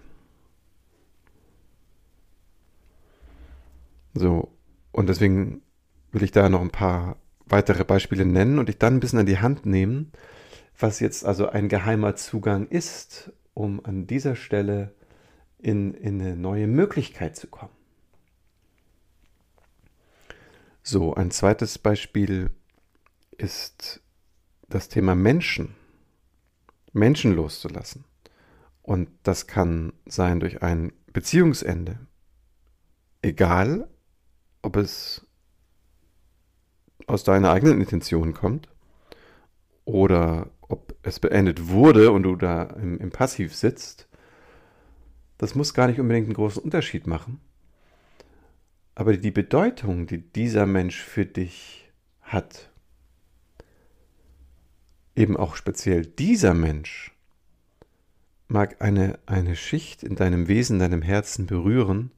So, 4.14 4.52
und 4.90 5.08
deswegen 5.08 5.62
will 6.10 6.24
ich 6.24 6.32
da 6.32 6.48
noch 6.48 6.60
ein 6.60 6.70
paar 6.70 7.16
weitere 7.46 7.84
Beispiele 7.84 8.24
nennen 8.24 8.58
und 8.58 8.68
dich 8.68 8.78
dann 8.78 8.96
ein 8.96 9.00
bisschen 9.00 9.20
an 9.20 9.26
die 9.26 9.38
Hand 9.38 9.64
nehmen, 9.64 10.10
was 10.76 10.98
jetzt 10.98 11.24
also 11.24 11.48
ein 11.48 11.68
geheimer 11.68 12.16
Zugang 12.16 12.66
ist, 12.66 13.32
um 13.54 13.84
an 13.84 14.06
dieser 14.06 14.34
Stelle 14.34 14.94
in, 15.58 15.94
in 15.94 16.20
eine 16.20 16.36
neue 16.36 16.66
Möglichkeit 16.66 17.36
zu 17.36 17.46
kommen. 17.46 17.72
So, 20.82 21.14
ein 21.14 21.30
zweites 21.30 21.78
Beispiel 21.78 22.50
ist 23.36 24.00
das 24.68 24.88
Thema 24.88 25.14
Menschen. 25.14 25.74
Menschen 26.92 27.34
loszulassen. 27.34 28.07
Und 28.88 29.10
das 29.22 29.46
kann 29.46 29.92
sein 30.06 30.40
durch 30.40 30.62
ein 30.62 30.94
Beziehungsende. 31.12 31.98
Egal, 33.20 33.86
ob 34.62 34.76
es 34.76 35.26
aus 37.06 37.22
deiner 37.22 37.50
eigenen 37.50 37.82
Intention 37.82 38.32
kommt 38.32 38.70
oder 39.84 40.48
ob 40.62 40.94
es 41.02 41.20
beendet 41.20 41.68
wurde 41.68 42.12
und 42.12 42.22
du 42.22 42.34
da 42.34 42.62
im, 42.62 42.96
im 42.98 43.10
Passiv 43.10 43.54
sitzt, 43.54 44.08
das 45.36 45.54
muss 45.54 45.74
gar 45.74 45.88
nicht 45.88 46.00
unbedingt 46.00 46.28
einen 46.28 46.34
großen 46.34 46.62
Unterschied 46.62 47.06
machen. 47.06 47.42
Aber 48.94 49.14
die 49.18 49.30
Bedeutung, 49.30 50.06
die 50.06 50.32
dieser 50.32 50.64
Mensch 50.64 51.02
für 51.02 51.26
dich 51.26 51.92
hat, 52.22 52.72
eben 55.14 55.36
auch 55.36 55.56
speziell 55.56 56.06
dieser 56.06 56.54
Mensch, 56.54 57.14
mag 58.48 58.80
eine, 58.80 59.18
eine 59.26 59.56
Schicht 59.56 60.02
in 60.02 60.16
deinem 60.16 60.48
Wesen, 60.48 60.78
deinem 60.78 61.02
Herzen 61.02 61.46
berühren, 61.46 62.10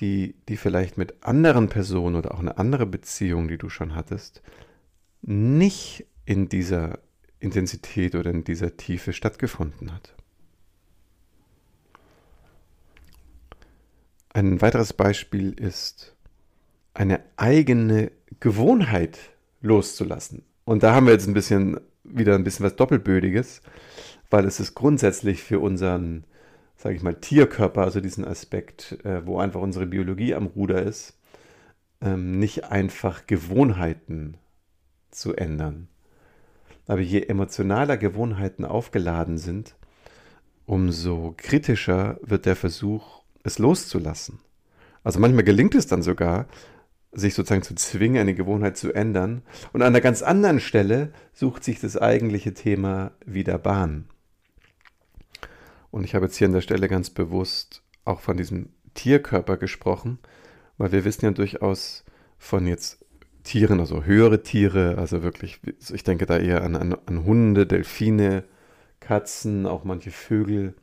die, 0.00 0.34
die 0.48 0.56
vielleicht 0.56 0.98
mit 0.98 1.14
anderen 1.24 1.68
Personen 1.68 2.16
oder 2.16 2.34
auch 2.34 2.40
eine 2.40 2.58
andere 2.58 2.86
Beziehung, 2.86 3.48
die 3.48 3.56
du 3.56 3.68
schon 3.70 3.94
hattest, 3.94 4.42
nicht 5.22 6.06
in 6.24 6.48
dieser 6.48 6.98
Intensität 7.38 8.14
oder 8.14 8.30
in 8.30 8.44
dieser 8.44 8.76
Tiefe 8.76 9.12
stattgefunden 9.12 9.92
hat. 9.92 10.14
Ein 14.32 14.60
weiteres 14.60 14.92
Beispiel 14.92 15.52
ist, 15.52 16.14
eine 16.92 17.20
eigene 17.36 18.10
Gewohnheit 18.40 19.18
loszulassen. 19.60 20.44
Und 20.64 20.82
da 20.82 20.94
haben 20.94 21.06
wir 21.06 21.12
jetzt 21.12 21.26
ein 21.26 21.34
bisschen 21.34 21.80
wieder 22.04 22.34
ein 22.34 22.44
bisschen 22.44 22.66
was 22.66 22.76
Doppelbödiges, 22.76 23.62
weil 24.30 24.44
es 24.44 24.60
ist 24.60 24.74
grundsätzlich 24.74 25.42
für 25.42 25.60
unseren 25.60 26.24
sage 26.76 26.94
ich 26.94 27.02
mal, 27.02 27.14
Tierkörper, 27.14 27.82
also 27.82 28.00
diesen 28.00 28.24
Aspekt, 28.24 28.98
äh, 29.04 29.26
wo 29.26 29.38
einfach 29.38 29.60
unsere 29.60 29.86
Biologie 29.86 30.34
am 30.34 30.46
Ruder 30.46 30.82
ist, 30.82 31.18
ähm, 32.00 32.38
nicht 32.38 32.64
einfach 32.64 33.26
Gewohnheiten 33.26 34.36
zu 35.10 35.34
ändern. 35.34 35.88
Aber 36.86 37.00
je 37.00 37.22
emotionaler 37.22 37.96
Gewohnheiten 37.96 38.64
aufgeladen 38.64 39.38
sind, 39.38 39.74
umso 40.66 41.34
kritischer 41.36 42.18
wird 42.22 42.46
der 42.46 42.56
Versuch, 42.56 43.22
es 43.42 43.58
loszulassen. 43.58 44.40
Also 45.02 45.18
manchmal 45.18 45.44
gelingt 45.44 45.74
es 45.74 45.86
dann 45.86 46.02
sogar, 46.02 46.46
sich 47.12 47.34
sozusagen 47.34 47.62
zu 47.62 47.74
zwingen, 47.74 48.20
eine 48.20 48.34
Gewohnheit 48.34 48.76
zu 48.76 48.92
ändern. 48.92 49.42
Und 49.72 49.80
an 49.80 49.88
einer 49.88 50.00
ganz 50.02 50.22
anderen 50.22 50.60
Stelle 50.60 51.12
sucht 51.32 51.64
sich 51.64 51.80
das 51.80 51.96
eigentliche 51.96 52.52
Thema 52.52 53.12
wieder 53.24 53.58
Bahn. 53.58 54.08
Und 55.90 56.04
ich 56.04 56.14
habe 56.14 56.26
jetzt 56.26 56.36
hier 56.36 56.46
an 56.46 56.52
der 56.52 56.60
Stelle 56.60 56.88
ganz 56.88 57.10
bewusst 57.10 57.82
auch 58.04 58.20
von 58.20 58.36
diesem 58.36 58.70
Tierkörper 58.94 59.56
gesprochen, 59.56 60.18
weil 60.78 60.92
wir 60.92 61.04
wissen 61.04 61.24
ja 61.24 61.30
durchaus 61.30 62.04
von 62.38 62.66
jetzt 62.66 63.04
Tieren, 63.44 63.78
also 63.78 64.04
höhere 64.04 64.42
Tiere, 64.42 64.98
also 64.98 65.22
wirklich, 65.22 65.60
ich 65.92 66.02
denke 66.02 66.26
da 66.26 66.36
eher 66.38 66.64
an, 66.64 66.74
an, 66.74 66.96
an 67.06 67.24
Hunde, 67.24 67.66
Delfine, 67.66 68.44
Katzen, 68.98 69.66
auch 69.66 69.84
manche 69.84 70.10
Vögel, 70.10 70.74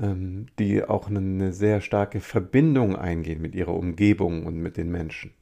ähm, 0.00 0.46
die 0.58 0.84
auch 0.84 1.08
eine, 1.08 1.20
eine 1.20 1.52
sehr 1.52 1.80
starke 1.80 2.20
Verbindung 2.20 2.96
eingehen 2.96 3.40
mit 3.40 3.54
ihrer 3.54 3.74
Umgebung 3.74 4.44
und 4.44 4.56
mit 4.56 4.76
den 4.76 4.90
Menschen. 4.90 5.32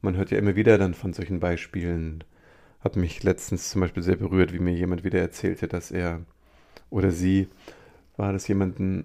Man 0.00 0.16
hört 0.16 0.30
ja 0.30 0.38
immer 0.38 0.54
wieder 0.54 0.78
dann 0.78 0.94
von 0.94 1.12
solchen 1.12 1.40
Beispielen, 1.40 2.22
hat 2.78 2.94
mich 2.94 3.24
letztens 3.24 3.70
zum 3.70 3.80
Beispiel 3.80 4.04
sehr 4.04 4.16
berührt, 4.16 4.52
wie 4.52 4.60
mir 4.60 4.72
jemand 4.72 5.02
wieder 5.02 5.18
erzählte, 5.18 5.66
dass 5.66 5.90
er 5.90 6.24
oder 6.90 7.10
sie 7.10 7.48
war 8.16 8.32
das 8.32 8.48
jemanden 8.48 9.04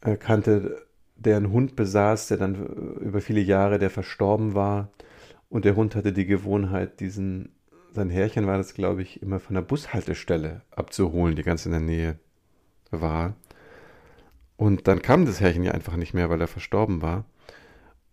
äh, 0.00 0.16
kannte, 0.16 0.86
der 1.16 1.36
einen 1.36 1.52
Hund 1.52 1.76
besaß, 1.76 2.28
der 2.28 2.36
dann 2.36 2.54
äh, 2.54 3.04
über 3.04 3.20
viele 3.20 3.40
Jahre, 3.40 3.78
der 3.78 3.90
verstorben 3.90 4.54
war. 4.54 4.90
Und 5.48 5.64
der 5.64 5.76
Hund 5.76 5.94
hatte 5.94 6.12
die 6.12 6.26
Gewohnheit, 6.26 7.00
diesen, 7.00 7.54
sein 7.92 8.10
Herrchen 8.10 8.46
war 8.46 8.56
das, 8.56 8.74
glaube 8.74 9.02
ich, 9.02 9.22
immer 9.22 9.40
von 9.40 9.54
der 9.54 9.62
Bushaltestelle 9.62 10.62
abzuholen, 10.70 11.36
die 11.36 11.42
ganz 11.42 11.64
in 11.66 11.72
der 11.72 11.80
Nähe 11.80 12.18
war. 12.90 13.34
Und 14.56 14.88
dann 14.88 15.02
kam 15.02 15.26
das 15.26 15.40
Herrchen 15.40 15.64
ja 15.64 15.72
einfach 15.72 15.96
nicht 15.96 16.14
mehr, 16.14 16.30
weil 16.30 16.40
er 16.40 16.48
verstorben 16.48 17.02
war. 17.02 17.24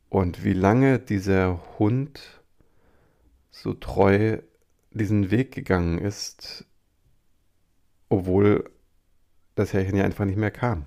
Und 0.09 0.43
wie 0.43 0.53
lange 0.53 0.99
dieser 0.99 1.61
Hund 1.79 2.41
so 3.49 3.73
treu 3.73 4.39
diesen 4.91 5.31
Weg 5.31 5.53
gegangen 5.53 5.99
ist, 5.99 6.65
obwohl 8.11 8.69
das 9.55 9.73
Herrchen 9.73 9.95
ja 9.95 10.03
einfach 10.03 10.25
nicht 10.25 10.37
mehr 10.37 10.51
kam. 10.51 10.85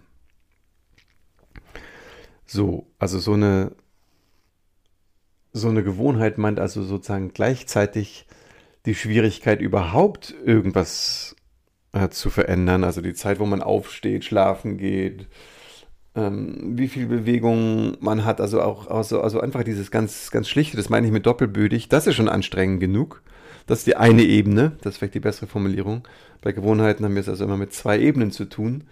So, 2.44 2.86
also 2.98 3.18
so 3.18 3.32
eine, 3.32 3.72
so 5.52 5.68
eine 5.68 5.82
Gewohnheit 5.82 6.36
meint 6.36 6.60
also 6.60 6.82
sozusagen 6.82 7.32
gleichzeitig 7.32 8.26
die 8.84 8.94
Schwierigkeit 8.94 9.62
überhaupt 9.62 10.34
irgendwas 10.44 11.34
äh, 11.92 12.10
zu 12.10 12.28
verändern. 12.28 12.84
Also 12.84 13.00
die 13.00 13.14
Zeit, 13.14 13.38
wo 13.38 13.46
man 13.46 13.62
aufsteht, 13.62 14.24
schlafen 14.24 14.76
geht, 14.76 15.26
ähm, 16.14 16.76
wie 16.76 16.88
viel 16.88 17.06
Bewegung 17.06 17.96
man 18.00 18.26
hat. 18.26 18.42
Also 18.42 18.60
auch 18.60 18.88
also, 18.88 19.22
also 19.22 19.40
einfach 19.40 19.64
dieses 19.64 19.90
ganz, 19.90 20.30
ganz 20.30 20.46
Schlichte, 20.48 20.76
das 20.76 20.90
meine 20.90 21.06
ich 21.06 21.12
mit 21.12 21.24
doppelbödig, 21.24 21.88
das 21.88 22.06
ist 22.06 22.16
schon 22.16 22.28
anstrengend 22.28 22.80
genug. 22.80 23.22
Das 23.66 23.78
ist 23.78 23.86
die 23.86 23.96
eine 23.96 24.22
Ebene, 24.22 24.72
das 24.82 24.94
ist 24.94 24.98
vielleicht 24.98 25.14
die 25.14 25.20
bessere 25.20 25.46
Formulierung. 25.46 26.06
Bei 26.42 26.52
Gewohnheiten 26.52 27.04
haben 27.04 27.14
wir 27.14 27.20
es 27.20 27.28
also 27.28 27.44
immer 27.44 27.56
mit 27.56 27.72
zwei 27.72 27.98
Ebenen 27.98 28.30
zu 28.30 28.44
tun. 28.44 28.84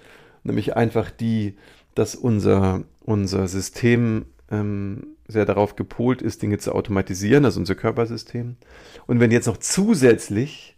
Nämlich 0.44 0.76
einfach 0.76 1.10
die, 1.10 1.56
dass 1.94 2.14
unser, 2.14 2.82
unser 3.00 3.46
System 3.48 4.24
ähm, 4.50 5.06
sehr 5.28 5.44
darauf 5.44 5.76
gepolt 5.76 6.22
ist, 6.22 6.42
Dinge 6.42 6.58
zu 6.58 6.72
automatisieren, 6.72 7.44
also 7.44 7.60
unser 7.60 7.74
Körpersystem. 7.74 8.56
Und 9.06 9.20
wenn 9.20 9.30
jetzt 9.30 9.46
noch 9.46 9.58
zusätzlich 9.58 10.76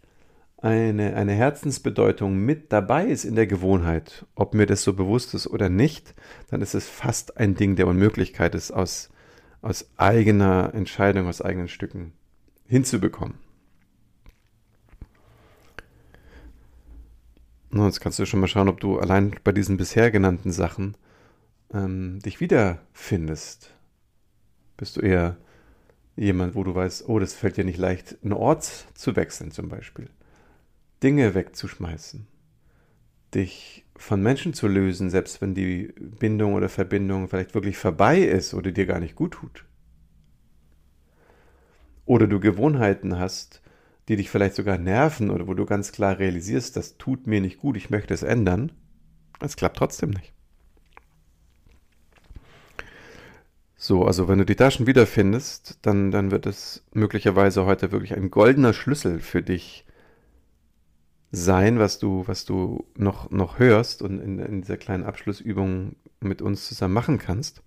eine, 0.57 1.15
eine 1.15 1.33
Herzensbedeutung 1.33 2.37
mit 2.37 2.71
dabei 2.71 3.05
ist 3.05 3.23
in 3.23 3.35
der 3.35 3.47
Gewohnheit, 3.47 4.25
ob 4.35 4.53
mir 4.53 4.65
das 4.65 4.83
so 4.83 4.93
bewusst 4.93 5.33
ist 5.33 5.47
oder 5.47 5.69
nicht, 5.69 6.15
dann 6.49 6.61
ist 6.61 6.73
es 6.73 6.87
fast 6.87 7.37
ein 7.37 7.55
Ding 7.55 7.75
der 7.75 7.87
Unmöglichkeit, 7.87 8.55
es 8.55 8.71
aus, 8.71 9.09
aus 9.61 9.89
eigener 9.97 10.71
Entscheidung, 10.73 11.27
aus 11.27 11.41
eigenen 11.41 11.67
Stücken 11.67 12.13
hinzubekommen. 12.67 13.44
Jetzt 17.83 17.99
kannst 17.99 18.19
du 18.19 18.25
schon 18.25 18.39
mal 18.39 18.47
schauen, 18.47 18.69
ob 18.69 18.79
du 18.79 18.99
allein 18.99 19.35
bei 19.43 19.51
diesen 19.51 19.75
bisher 19.75 20.09
genannten 20.09 20.51
Sachen 20.51 20.95
ähm, 21.73 22.19
dich 22.19 22.39
wiederfindest. 22.39 23.73
Bist 24.77 24.95
du 24.95 25.01
eher 25.01 25.35
jemand, 26.15 26.55
wo 26.55 26.63
du 26.63 26.73
weißt, 26.73 27.09
oh, 27.09 27.19
das 27.19 27.33
fällt 27.33 27.57
dir 27.57 27.65
nicht 27.65 27.77
leicht, 27.77 28.17
einen 28.23 28.31
Ort 28.31 28.63
zu 28.93 29.17
wechseln 29.17 29.51
zum 29.51 29.67
Beispiel, 29.67 30.09
Dinge 31.03 31.35
wegzuschmeißen, 31.35 32.27
dich 33.33 33.85
von 33.97 34.21
Menschen 34.21 34.53
zu 34.53 34.67
lösen, 34.67 35.09
selbst 35.09 35.41
wenn 35.41 35.53
die 35.53 35.93
Bindung 35.99 36.53
oder 36.53 36.69
Verbindung 36.69 37.27
vielleicht 37.27 37.55
wirklich 37.55 37.77
vorbei 37.77 38.19
ist 38.19 38.53
oder 38.53 38.71
dir 38.71 38.85
gar 38.85 39.01
nicht 39.01 39.15
gut 39.15 39.33
tut. 39.33 39.65
Oder 42.05 42.27
du 42.27 42.39
Gewohnheiten 42.39 43.19
hast, 43.19 43.61
die 44.07 44.15
dich 44.15 44.29
vielleicht 44.29 44.55
sogar 44.55 44.77
nerven 44.77 45.29
oder 45.29 45.47
wo 45.47 45.53
du 45.53 45.65
ganz 45.65 45.91
klar 45.91 46.19
realisierst, 46.19 46.77
das 46.77 46.97
tut 46.97 47.27
mir 47.27 47.41
nicht 47.41 47.57
gut, 47.57 47.77
ich 47.77 47.89
möchte 47.89 48.13
es 48.13 48.23
ändern, 48.23 48.71
es 49.39 49.55
klappt 49.55 49.77
trotzdem 49.77 50.11
nicht. 50.11 50.33
So, 53.77 54.05
also 54.05 54.27
wenn 54.27 54.39
du 54.39 54.45
die 54.45 54.55
Taschen 54.55 54.87
wiederfindest, 54.87 55.79
dann, 55.83 56.09
dann 56.09 56.31
wird 56.31 56.45
es 56.45 56.83
möglicherweise 56.93 57.65
heute 57.65 57.91
wirklich 57.91 58.15
ein 58.15 58.31
goldener 58.31 58.73
Schlüssel 58.73 59.19
für 59.19 59.43
dich 59.43 59.85
sein, 61.31 61.77
was 61.79 61.99
du, 61.99 62.23
was 62.27 62.45
du 62.45 62.85
noch, 62.95 63.29
noch 63.29 63.59
hörst 63.59 64.01
und 64.01 64.19
in, 64.19 64.39
in 64.39 64.61
dieser 64.61 64.77
kleinen 64.77 65.03
Abschlussübung 65.03 65.97
mit 66.19 66.41
uns 66.41 66.67
zusammen 66.67 66.93
machen 66.93 67.17
kannst. 67.19 67.61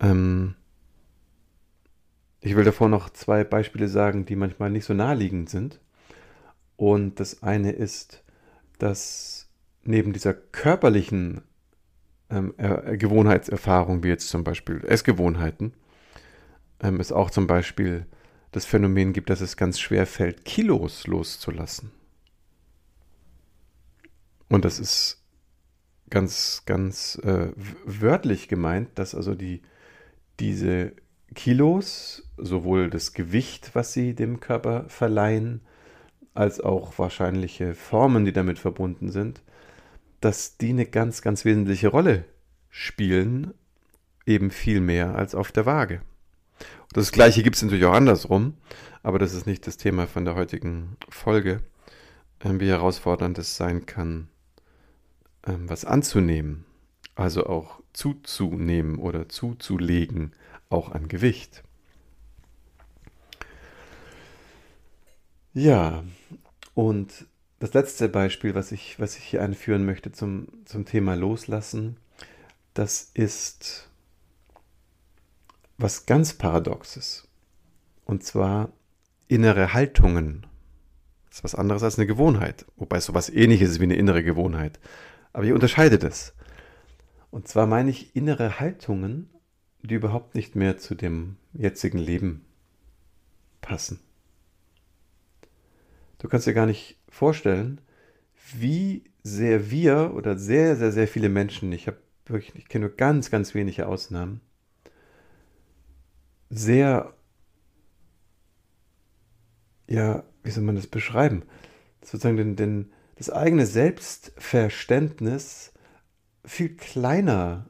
Ähm, 0.00 0.54
ich 2.44 2.56
will 2.56 2.64
davor 2.64 2.90
noch 2.90 3.08
zwei 3.08 3.42
Beispiele 3.42 3.88
sagen, 3.88 4.26
die 4.26 4.36
manchmal 4.36 4.68
nicht 4.68 4.84
so 4.84 4.92
naheliegend 4.92 5.48
sind. 5.48 5.80
Und 6.76 7.18
das 7.18 7.42
eine 7.42 7.72
ist, 7.72 8.22
dass 8.78 9.48
neben 9.82 10.12
dieser 10.12 10.34
körperlichen 10.34 11.40
ähm, 12.28 12.52
äh, 12.58 12.98
Gewohnheitserfahrung, 12.98 14.02
wie 14.02 14.08
jetzt 14.08 14.28
zum 14.28 14.44
Beispiel 14.44 14.84
Essgewohnheiten, 14.84 15.72
ähm, 16.80 17.00
es 17.00 17.12
auch 17.12 17.30
zum 17.30 17.46
Beispiel 17.46 18.04
das 18.52 18.66
Phänomen 18.66 19.14
gibt, 19.14 19.30
dass 19.30 19.40
es 19.40 19.56
ganz 19.56 19.80
schwer 19.80 20.06
fällt, 20.06 20.44
Kilos 20.44 21.06
loszulassen. 21.06 21.92
Und 24.50 24.66
das 24.66 24.78
ist 24.78 25.24
ganz, 26.10 26.62
ganz 26.66 27.18
äh, 27.24 27.52
wörtlich 27.86 28.48
gemeint, 28.48 28.90
dass 28.96 29.14
also 29.14 29.34
die, 29.34 29.62
diese 30.40 30.92
Kilos, 31.34 32.28
sowohl 32.36 32.90
das 32.90 33.12
Gewicht, 33.12 33.70
was 33.74 33.92
sie 33.92 34.14
dem 34.14 34.40
Körper 34.40 34.84
verleihen, 34.88 35.60
als 36.34 36.60
auch 36.60 36.98
wahrscheinliche 36.98 37.74
Formen, 37.74 38.24
die 38.24 38.32
damit 38.32 38.58
verbunden 38.58 39.10
sind, 39.10 39.42
dass 40.20 40.56
die 40.56 40.70
eine 40.70 40.86
ganz, 40.86 41.22
ganz 41.22 41.44
wesentliche 41.44 41.88
Rolle 41.88 42.24
spielen, 42.70 43.54
eben 44.26 44.50
viel 44.50 44.80
mehr 44.80 45.14
als 45.14 45.34
auf 45.34 45.52
der 45.52 45.66
Waage. 45.66 46.00
Das 46.92 47.12
gleiche 47.12 47.42
gibt 47.42 47.56
es 47.56 47.62
natürlich 47.62 47.84
auch 47.84 47.94
andersrum, 47.94 48.54
aber 49.02 49.18
das 49.18 49.34
ist 49.34 49.46
nicht 49.46 49.66
das 49.66 49.76
Thema 49.76 50.06
von 50.06 50.24
der 50.24 50.34
heutigen 50.34 50.96
Folge, 51.08 51.60
ähm, 52.40 52.60
wie 52.60 52.68
herausfordernd 52.68 53.38
es 53.38 53.56
sein 53.56 53.86
kann, 53.86 54.28
ähm, 55.46 55.68
was 55.68 55.84
anzunehmen, 55.84 56.64
also 57.14 57.46
auch 57.46 57.80
zuzunehmen 57.92 58.98
oder 58.98 59.28
zuzulegen 59.28 60.32
auch 60.70 60.92
an 60.92 61.08
Gewicht. 61.08 61.62
Ja, 65.52 66.02
und 66.74 67.26
das 67.60 67.72
letzte 67.74 68.08
Beispiel, 68.08 68.54
was 68.54 68.72
ich, 68.72 68.98
was 68.98 69.16
ich 69.16 69.24
hier 69.24 69.42
einführen 69.42 69.86
möchte 69.86 70.12
zum, 70.12 70.48
zum 70.64 70.84
Thema 70.84 71.14
Loslassen, 71.14 71.96
das 72.74 73.10
ist 73.14 73.88
was 75.78 76.06
ganz 76.06 76.34
Paradoxes. 76.34 77.28
Und 78.04 78.24
zwar 78.24 78.70
innere 79.28 79.72
Haltungen. 79.72 80.46
Das 81.28 81.38
ist 81.38 81.44
was 81.44 81.54
anderes 81.54 81.82
als 81.82 81.98
eine 81.98 82.06
Gewohnheit. 82.06 82.66
Wobei 82.76 82.98
es 82.98 83.06
so 83.06 83.14
was 83.14 83.30
ähnliches 83.30 83.70
ist 83.70 83.80
wie 83.80 83.84
eine 83.84 83.96
innere 83.96 84.22
Gewohnheit. 84.22 84.78
Aber 85.32 85.44
ich 85.44 85.52
unterscheide 85.52 85.98
das. 85.98 86.34
Und 87.30 87.48
zwar 87.48 87.66
meine 87.66 87.90
ich 87.90 88.14
innere 88.14 88.60
Haltungen 88.60 89.30
die 89.88 89.94
überhaupt 89.94 90.34
nicht 90.34 90.56
mehr 90.56 90.78
zu 90.78 90.94
dem 90.94 91.36
jetzigen 91.52 91.98
Leben 91.98 92.44
passen. 93.60 94.00
Du 96.18 96.28
kannst 96.28 96.46
dir 96.46 96.54
gar 96.54 96.66
nicht 96.66 96.98
vorstellen, 97.08 97.80
wie 98.54 99.04
sehr 99.22 99.70
wir 99.70 100.12
oder 100.14 100.38
sehr, 100.38 100.76
sehr, 100.76 100.90
sehr 100.90 101.06
viele 101.06 101.28
Menschen, 101.28 101.70
ich 101.72 101.86
habe 101.86 101.98
wirklich, 102.26 102.54
ich 102.54 102.68
kenne 102.68 102.86
nur 102.86 102.96
ganz, 102.96 103.30
ganz 103.30 103.54
wenige 103.54 103.86
Ausnahmen, 103.86 104.40
sehr, 106.48 107.14
ja, 109.86 110.24
wie 110.42 110.50
soll 110.50 110.64
man 110.64 110.76
das 110.76 110.86
beschreiben? 110.86 111.42
Sozusagen 112.02 112.36
den, 112.36 112.56
den, 112.56 112.92
das 113.16 113.28
eigene 113.28 113.66
Selbstverständnis 113.66 115.72
viel 116.44 116.76
kleiner 116.76 117.68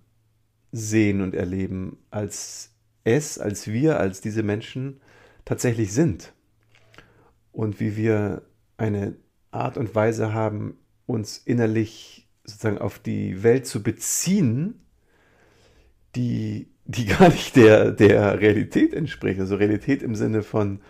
sehen 0.75 1.21
und 1.21 1.35
erleben, 1.35 1.99
als 2.11 2.73
es, 3.05 3.39
als 3.39 3.69
wir, 3.69 4.01
als 4.01 4.21
diese 4.21 4.43
Menschen 4.43 5.01
tatsächlich 5.45 5.93
sind. 5.93 6.33
Und 7.53 7.79
wie 7.79 7.97
wir 7.97 8.43
eine 8.77 9.15
Art 9.53 9.79
und 9.79 9.95
Weise 9.95 10.35
haben, 10.35 10.77
uns 11.07 11.39
innerlich 11.39 12.29
sozusagen 12.45 12.79
auf 12.79 12.99
die 12.99 13.43
Welt 13.45 13.67
zu 13.67 13.83
beziehen, 13.83 14.81
die 16.17 16.69
die 16.87 17.05
gar 17.07 17.29
nicht 17.29 17.57
der, 17.57 17.93
der 17.93 18.41
Realität 18.41 18.93
entspricht. 18.93 19.41
Also 19.41 19.57
Realität 19.57 20.03
im 20.03 20.15
Sinne 20.15 20.43
von, 20.43 20.81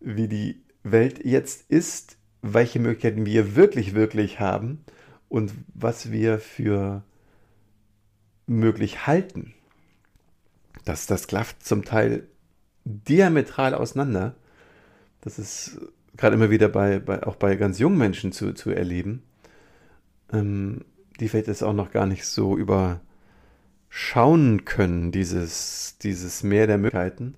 wie 0.00 0.28
die 0.28 0.62
Welt 0.82 1.24
jetzt 1.24 1.70
ist, 1.70 2.18
welche 2.42 2.78
Möglichkeiten 2.78 3.26
wir 3.26 3.56
wirklich, 3.56 3.94
wirklich 3.94 4.40
haben 4.40 4.84
und 5.28 5.52
was 5.74 6.12
wir 6.12 6.38
für 6.38 7.02
möglich 8.46 9.06
halten. 9.06 9.54
Das, 10.84 11.06
das 11.06 11.26
klafft 11.26 11.64
zum 11.64 11.84
Teil 11.84 12.28
diametral 12.84 13.74
auseinander. 13.74 14.36
Das 15.20 15.38
ist 15.38 15.78
gerade 16.16 16.36
immer 16.36 16.50
wieder 16.50 16.68
bei, 16.68 16.98
bei, 16.98 17.22
auch 17.24 17.36
bei 17.36 17.56
ganz 17.56 17.78
jungen 17.78 17.98
Menschen 17.98 18.32
zu, 18.32 18.54
zu 18.54 18.70
erleben, 18.70 19.22
ähm, 20.32 20.84
die 21.20 21.28
vielleicht 21.28 21.48
jetzt 21.48 21.62
auch 21.62 21.72
noch 21.72 21.90
gar 21.90 22.06
nicht 22.06 22.24
so 22.24 22.56
überschauen 22.56 24.64
können, 24.64 25.12
dieses, 25.12 25.98
dieses 25.98 26.42
Meer 26.42 26.66
der 26.66 26.78
Möglichkeiten 26.78 27.34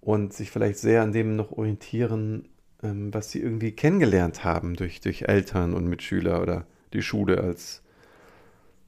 und 0.00 0.32
sich 0.32 0.50
vielleicht 0.50 0.78
sehr 0.78 1.02
an 1.02 1.12
dem 1.12 1.36
noch 1.36 1.52
orientieren, 1.52 2.48
ähm, 2.82 3.12
was 3.12 3.30
sie 3.30 3.40
irgendwie 3.40 3.72
kennengelernt 3.72 4.44
haben 4.44 4.76
durch, 4.76 5.00
durch 5.00 5.22
Eltern 5.22 5.74
und 5.74 5.86
Mitschüler 5.86 6.42
oder 6.42 6.66
die 6.92 7.02
Schule 7.02 7.40
als, 7.40 7.82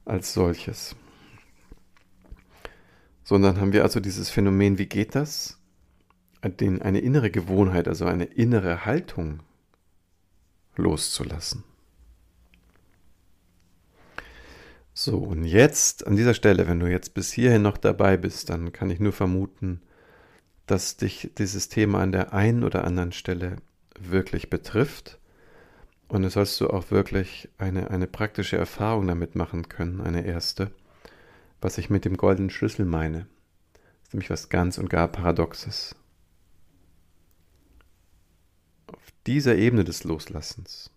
als 0.05 0.33
solches. 0.33 0.95
Sondern 3.31 3.61
haben 3.61 3.71
wir 3.71 3.83
also 3.83 4.01
dieses 4.01 4.29
Phänomen, 4.29 4.77
wie 4.77 4.87
geht 4.87 5.15
das? 5.15 5.57
Eine 6.41 6.99
innere 6.99 7.31
Gewohnheit, 7.31 7.87
also 7.87 8.03
eine 8.03 8.25
innere 8.25 8.85
Haltung 8.85 9.39
loszulassen. 10.75 11.63
So, 14.93 15.19
und 15.19 15.45
jetzt 15.45 16.05
an 16.05 16.17
dieser 16.17 16.33
Stelle, 16.33 16.67
wenn 16.67 16.81
du 16.81 16.87
jetzt 16.87 17.13
bis 17.13 17.31
hierhin 17.31 17.61
noch 17.61 17.77
dabei 17.77 18.17
bist, 18.17 18.49
dann 18.49 18.73
kann 18.73 18.89
ich 18.89 18.99
nur 18.99 19.13
vermuten, 19.13 19.81
dass 20.65 20.97
dich 20.97 21.31
dieses 21.37 21.69
Thema 21.69 22.01
an 22.01 22.11
der 22.11 22.33
einen 22.33 22.65
oder 22.65 22.83
anderen 22.83 23.13
Stelle 23.13 23.55
wirklich 23.97 24.49
betrifft. 24.49 25.19
Und 26.09 26.25
es 26.25 26.33
sollst 26.33 26.59
du 26.59 26.69
auch 26.69 26.91
wirklich 26.91 27.47
eine, 27.57 27.91
eine 27.91 28.07
praktische 28.07 28.57
Erfahrung 28.57 29.07
damit 29.07 29.37
machen 29.37 29.69
können, 29.69 30.01
eine 30.01 30.25
erste, 30.25 30.71
was 31.61 31.77
ich 31.77 31.89
mit 31.89 32.05
dem 32.05 32.17
goldenen 32.17 32.49
Schlüssel 32.49 32.85
meine. 32.85 33.27
Das 33.73 34.07
ist 34.07 34.13
nämlich 34.13 34.29
was 34.29 34.49
ganz 34.49 34.77
und 34.77 34.89
gar 34.89 35.07
Paradoxes. 35.07 35.95
Auf 38.87 39.13
dieser 39.27 39.55
Ebene 39.55 39.83
des 39.83 40.03
Loslassens, 40.03 40.91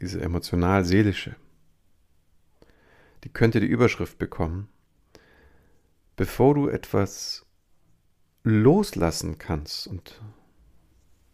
diese 0.00 0.20
emotional-seelische, 0.20 1.36
die 3.24 3.32
könnte 3.32 3.60
die 3.60 3.66
Überschrift 3.66 4.18
bekommen, 4.18 4.68
bevor 6.16 6.54
du 6.54 6.68
etwas 6.68 7.46
loslassen 8.42 9.38
kannst 9.38 9.86
und 9.86 10.20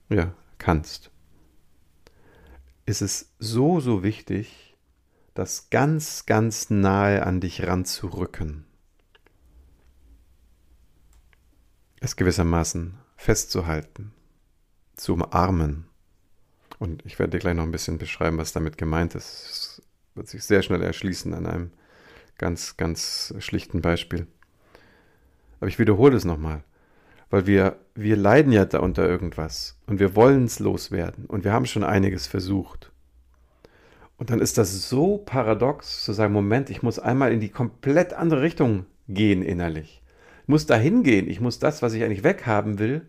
ja, 0.09 0.35
kannst, 0.59 1.11
ist 2.87 3.03
es 3.03 3.33
so, 3.39 3.81
so 3.81 4.03
wichtig, 4.03 4.72
das 5.35 5.71
ganz, 5.71 6.27
ganz 6.27 6.71
nahe 6.71 7.25
an 7.25 7.41
dich 7.41 7.67
ranzurücken. 7.67 8.65
Es 12.01 12.17
gewissermaßen 12.17 12.99
festzuhalten, 13.17 14.13
zu 14.95 15.15
umarmen. 15.15 15.87
Und 16.79 17.07
ich 17.07 17.19
werde 17.19 17.31
dir 17.33 17.39
gleich 17.39 17.55
noch 17.55 17.63
ein 17.63 17.71
bisschen 17.71 17.99
beschreiben, 17.99 18.39
was 18.39 18.53
damit 18.53 18.77
gemeint 18.77 19.15
ist. 19.15 19.45
Es 19.45 19.83
wird 20.15 20.29
sich 20.29 20.43
sehr 20.45 20.63
schnell 20.63 20.83
erschließen 20.83 21.33
an 21.33 21.47
einem 21.47 21.71
ganz, 22.39 22.77
ganz 22.77 23.33
schlichten 23.39 23.81
Beispiel. 23.81 24.27
Aber 25.61 25.69
ich 25.69 25.79
wiederhole 25.79 26.17
es 26.17 26.25
nochmal 26.25 26.65
weil 27.33 27.47
wir, 27.47 27.79
wir 27.95 28.17
leiden 28.17 28.53
ja 28.53 28.67
da 28.67 28.81
unter 28.81 29.09
irgendwas 29.09 29.81
und 29.87 29.99
wir 29.99 30.15
wollen 30.15 30.45
es 30.45 30.59
loswerden 30.59 31.25
und 31.25 31.45
wir 31.45 31.53
haben 31.55 31.65
schon 31.65 31.83
einiges 31.83 32.27
versucht. 32.27 32.92
Und 34.17 34.31
dann 34.31 34.41
ist 34.41 34.59
das 34.59 34.89
so 34.89 35.19
paradox 35.19 36.05
zu 36.05 36.13
sagen, 36.13 36.33
Moment, 36.33 36.71
ich 36.71 36.83
muss 36.83 36.99
einmal 36.99 37.33
in 37.33 37.41
die 37.41 37.49
komplett 37.49 38.13
andere 38.13 38.43
Richtung 38.43 38.87
gehen 39.09 39.43
innerlich. 39.43 40.03
Ich 40.43 40.49
muss 40.49 40.67
dahin 40.67 41.03
gehen, 41.03 41.29
ich 41.29 41.41
muss 41.41 41.59
das, 41.59 41.83
was 41.83 41.93
ich 41.95 42.03
eigentlich 42.05 42.25
weghaben 42.25 42.79
will, 42.79 43.07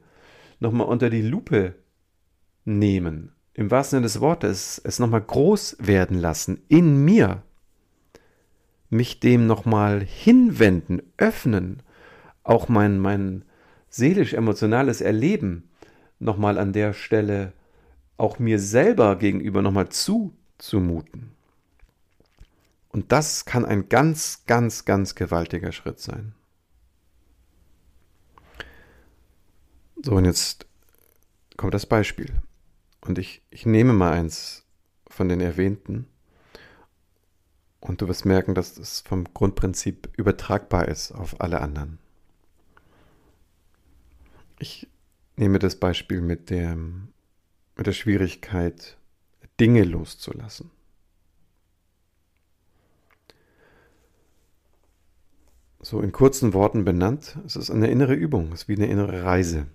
nochmal 0.59 0.87
unter 0.87 1.09
die 1.09 1.21
Lupe 1.21 1.75
nehmen. 2.65 3.31
Im 3.53 3.69
wahrsten 3.69 3.97
Sinne 3.97 4.03
des 4.05 4.21
Wortes, 4.21 4.81
es 4.83 4.99
nochmal 4.99 5.21
groß 5.21 5.77
werden 5.79 6.17
lassen 6.17 6.61
in 6.69 7.03
mir. 7.05 7.43
Mich 8.89 9.19
dem 9.19 9.45
nochmal 9.45 10.01
hinwenden, 10.01 11.01
öffnen, 11.17 11.83
auch 12.43 12.69
mein, 12.69 12.99
mein, 12.99 13.45
seelisch-emotionales 13.89 15.01
Erleben 15.01 15.69
nochmal 16.19 16.57
an 16.57 16.73
der 16.73 16.93
Stelle 16.93 17.53
auch 18.17 18.39
mir 18.39 18.59
selber 18.59 19.17
gegenüber 19.17 19.61
nochmal 19.61 19.89
zuzumuten. 20.57 21.31
Und 22.89 23.11
das 23.11 23.45
kann 23.45 23.65
ein 23.65 23.89
ganz, 23.89 24.43
ganz, 24.45 24.85
ganz 24.85 25.15
gewaltiger 25.15 25.71
Schritt 25.71 25.99
sein. 25.99 26.35
So, 30.03 30.11
und 30.13 30.25
jetzt 30.25 30.67
kommt 31.57 31.73
das 31.73 31.85
Beispiel. 31.85 32.41
Und 33.01 33.17
ich, 33.17 33.41
ich 33.49 33.65
nehme 33.65 33.93
mal 33.93 34.13
eins 34.13 34.63
von 35.07 35.27
den 35.27 35.41
erwähnten. 35.41 36.07
Und 37.79 38.01
du 38.01 38.07
wirst 38.07 38.25
merken, 38.25 38.53
dass 38.53 38.75
das 38.75 39.01
vom 39.01 39.25
Grundprinzip 39.33 40.09
übertragbar 40.15 40.87
ist 40.87 41.11
auf 41.11 41.41
alle 41.41 41.61
anderen. 41.61 41.99
Ich 44.59 44.87
nehme 45.35 45.59
das 45.59 45.77
Beispiel 45.77 46.21
mit 46.21 46.49
der, 46.49 46.75
mit 46.75 47.87
der 47.87 47.93
Schwierigkeit, 47.93 48.97
Dinge 49.59 49.83
loszulassen. 49.83 50.71
So 55.81 55.99
in 55.99 56.11
kurzen 56.13 56.53
Worten 56.53 56.85
benannt, 56.85 57.37
es 57.45 57.57
ist 57.57 57.69
eine 57.69 57.87
innere 57.89 58.13
Übung, 58.13 58.53
es 58.53 58.63
ist 58.63 58.67
wie 58.69 58.75
eine 58.75 58.87
innere 58.87 59.23
Reise. 59.23 59.67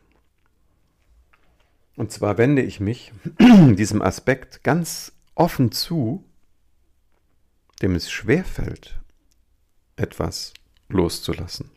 Und 1.96 2.12
zwar 2.12 2.38
wende 2.38 2.62
ich 2.62 2.80
mich 2.80 3.12
diesem 3.38 4.00
Aspekt 4.00 4.64
ganz 4.64 5.12
offen 5.34 5.70
zu, 5.70 6.24
dem 7.82 7.94
es 7.94 8.10
schwerfällt, 8.10 8.98
etwas 9.96 10.54
loszulassen. 10.88 11.70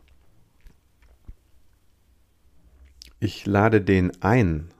Ich 3.19 3.45
lade 3.45 3.81
den 3.81 4.23
ein, 4.23 4.73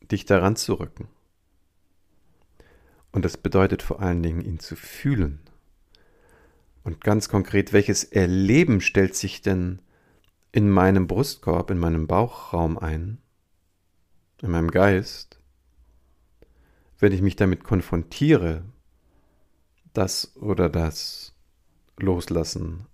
dich 0.00 0.24
daran 0.26 0.56
zu 0.56 0.74
rücken. 0.74 1.08
Und 3.12 3.24
das 3.24 3.36
bedeutet 3.36 3.82
vor 3.82 4.00
allen 4.00 4.22
Dingen, 4.22 4.40
ihn 4.40 4.58
zu 4.58 4.74
fühlen. 4.74 5.40
Und 6.82 7.02
ganz 7.02 7.28
konkret, 7.28 7.72
welches 7.72 8.04
Erleben 8.04 8.80
stellt 8.80 9.14
sich 9.14 9.42
denn 9.42 9.80
in 10.50 10.68
meinem 10.70 11.06
Brustkorb, 11.06 11.70
in 11.70 11.78
meinem 11.78 12.06
Bauchraum 12.06 12.78
ein, 12.78 13.18
in 14.42 14.50
meinem 14.50 14.70
Geist, 14.70 15.38
wenn 16.98 17.12
ich 17.12 17.22
mich 17.22 17.36
damit 17.36 17.64
konfrontiere, 17.64 18.64
das 19.92 20.36
oder 20.36 20.68
das 20.68 21.34
loslassen 21.98 22.86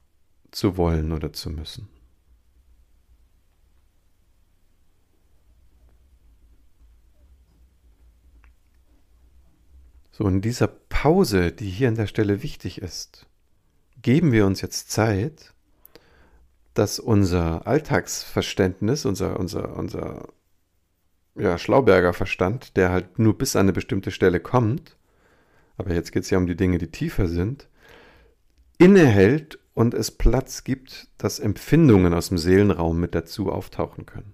zu 0.50 0.76
wollen 0.76 1.12
oder 1.12 1.32
zu 1.32 1.50
müssen. 1.50 1.88
So, 10.18 10.26
in 10.26 10.40
dieser 10.40 10.66
Pause, 10.66 11.52
die 11.52 11.70
hier 11.70 11.86
an 11.86 11.94
der 11.94 12.08
Stelle 12.08 12.42
wichtig 12.42 12.82
ist, 12.82 13.28
geben 14.02 14.32
wir 14.32 14.46
uns 14.46 14.60
jetzt 14.62 14.90
Zeit, 14.90 15.54
dass 16.74 16.98
unser 16.98 17.68
Alltagsverständnis, 17.68 19.04
unser, 19.04 19.38
unser, 19.38 19.76
unser 19.76 20.26
ja, 21.36 21.56
Schlauberger 21.56 22.14
Verstand, 22.14 22.76
der 22.76 22.90
halt 22.90 23.20
nur 23.20 23.38
bis 23.38 23.54
an 23.54 23.66
eine 23.66 23.72
bestimmte 23.72 24.10
Stelle 24.10 24.40
kommt, 24.40 24.96
aber 25.76 25.94
jetzt 25.94 26.10
geht 26.10 26.24
es 26.24 26.30
ja 26.30 26.38
um 26.38 26.48
die 26.48 26.56
Dinge, 26.56 26.78
die 26.78 26.90
tiefer 26.90 27.28
sind, 27.28 27.68
innehält 28.76 29.60
und 29.74 29.94
es 29.94 30.10
Platz 30.10 30.64
gibt, 30.64 31.06
dass 31.18 31.38
Empfindungen 31.38 32.12
aus 32.12 32.30
dem 32.30 32.38
Seelenraum 32.38 32.98
mit 32.98 33.14
dazu 33.14 33.52
auftauchen 33.52 34.04
können. 34.04 34.32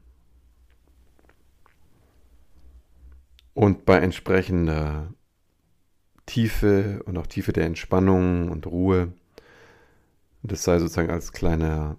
Und 3.52 3.84
bei 3.84 3.98
entsprechender 3.98 5.12
Tiefe 6.26 7.02
und 7.04 7.16
auch 7.18 7.26
Tiefe 7.26 7.52
der 7.52 7.66
Entspannung 7.66 8.50
und 8.50 8.66
Ruhe. 8.66 9.12
Das 10.42 10.64
sei 10.64 10.78
sozusagen 10.78 11.10
als 11.10 11.32
kleiner 11.32 11.96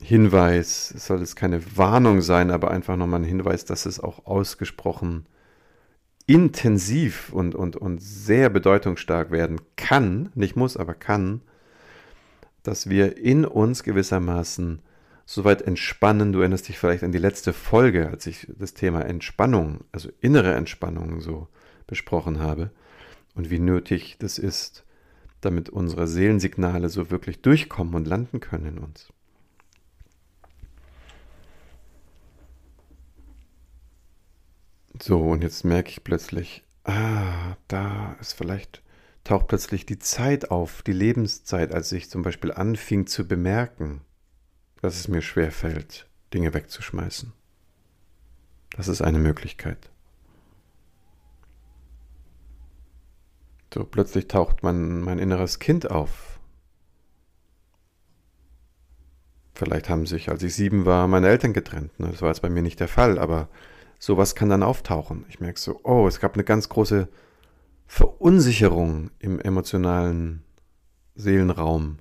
Hinweis, 0.00 0.92
es 0.94 1.06
soll 1.06 1.20
jetzt 1.20 1.36
keine 1.36 1.76
Warnung 1.76 2.20
sein, 2.20 2.50
aber 2.50 2.70
einfach 2.70 2.96
nochmal 2.96 3.20
ein 3.20 3.24
Hinweis, 3.24 3.64
dass 3.64 3.86
es 3.86 4.00
auch 4.00 4.26
ausgesprochen 4.26 5.26
intensiv 6.26 7.32
und, 7.32 7.54
und, 7.54 7.76
und 7.76 8.02
sehr 8.02 8.48
bedeutungsstark 8.48 9.30
werden 9.30 9.60
kann, 9.76 10.30
nicht 10.34 10.56
muss, 10.56 10.76
aber 10.76 10.94
kann, 10.94 11.42
dass 12.62 12.88
wir 12.88 13.18
in 13.18 13.44
uns 13.44 13.82
gewissermaßen 13.82 14.80
soweit 15.26 15.62
entspannen. 15.62 16.32
Du 16.32 16.40
erinnerst 16.40 16.68
dich 16.68 16.78
vielleicht 16.78 17.04
an 17.04 17.12
die 17.12 17.18
letzte 17.18 17.52
Folge, 17.52 18.08
als 18.08 18.26
ich 18.26 18.48
das 18.58 18.72
Thema 18.72 19.02
Entspannung, 19.02 19.84
also 19.92 20.10
innere 20.20 20.54
Entspannung 20.54 21.20
so 21.20 21.48
besprochen 21.86 22.40
habe 22.40 22.70
und 23.34 23.50
wie 23.50 23.58
nötig 23.58 24.16
das 24.18 24.38
ist, 24.38 24.84
damit 25.40 25.68
unsere 25.68 26.06
Seelensignale 26.06 26.88
so 26.88 27.10
wirklich 27.10 27.42
durchkommen 27.42 27.94
und 27.94 28.06
landen 28.06 28.40
können 28.40 28.66
in 28.66 28.78
uns. 28.78 29.12
So, 35.02 35.20
und 35.20 35.42
jetzt 35.42 35.64
merke 35.64 35.90
ich 35.90 36.04
plötzlich, 36.04 36.64
ah, 36.84 37.56
da 37.66 38.16
ist 38.20 38.32
vielleicht, 38.32 38.82
taucht 39.24 39.48
plötzlich 39.48 39.86
die 39.86 39.98
Zeit 39.98 40.50
auf, 40.50 40.82
die 40.82 40.92
Lebenszeit, 40.92 41.72
als 41.72 41.90
ich 41.92 42.08
zum 42.08 42.22
Beispiel 42.22 42.52
anfing 42.52 43.06
zu 43.06 43.26
bemerken, 43.26 44.02
dass 44.80 44.96
es 44.96 45.08
mir 45.08 45.20
schwer 45.20 45.50
fällt, 45.50 46.08
Dinge 46.32 46.54
wegzuschmeißen. 46.54 47.32
Das 48.76 48.88
ist 48.88 49.02
eine 49.02 49.18
Möglichkeit. 49.18 49.90
So, 53.74 53.82
plötzlich 53.82 54.28
taucht 54.28 54.62
mein, 54.62 55.00
mein 55.00 55.18
inneres 55.18 55.58
Kind 55.58 55.90
auf. 55.90 56.38
Vielleicht 59.52 59.88
haben 59.88 60.06
sich, 60.06 60.28
als 60.28 60.44
ich 60.44 60.54
sieben 60.54 60.86
war, 60.86 61.08
meine 61.08 61.26
Eltern 61.26 61.52
getrennt. 61.52 61.98
Ne? 61.98 62.06
Das 62.12 62.22
war 62.22 62.28
jetzt 62.28 62.42
bei 62.42 62.50
mir 62.50 62.62
nicht 62.62 62.78
der 62.78 62.86
Fall, 62.86 63.18
aber 63.18 63.48
sowas 63.98 64.36
kann 64.36 64.48
dann 64.48 64.62
auftauchen. 64.62 65.24
Ich 65.28 65.40
merke 65.40 65.58
so, 65.58 65.80
oh, 65.82 66.06
es 66.06 66.20
gab 66.20 66.34
eine 66.34 66.44
ganz 66.44 66.68
große 66.68 67.08
Verunsicherung 67.88 69.10
im 69.18 69.40
emotionalen 69.40 70.44
Seelenraum. 71.16 71.98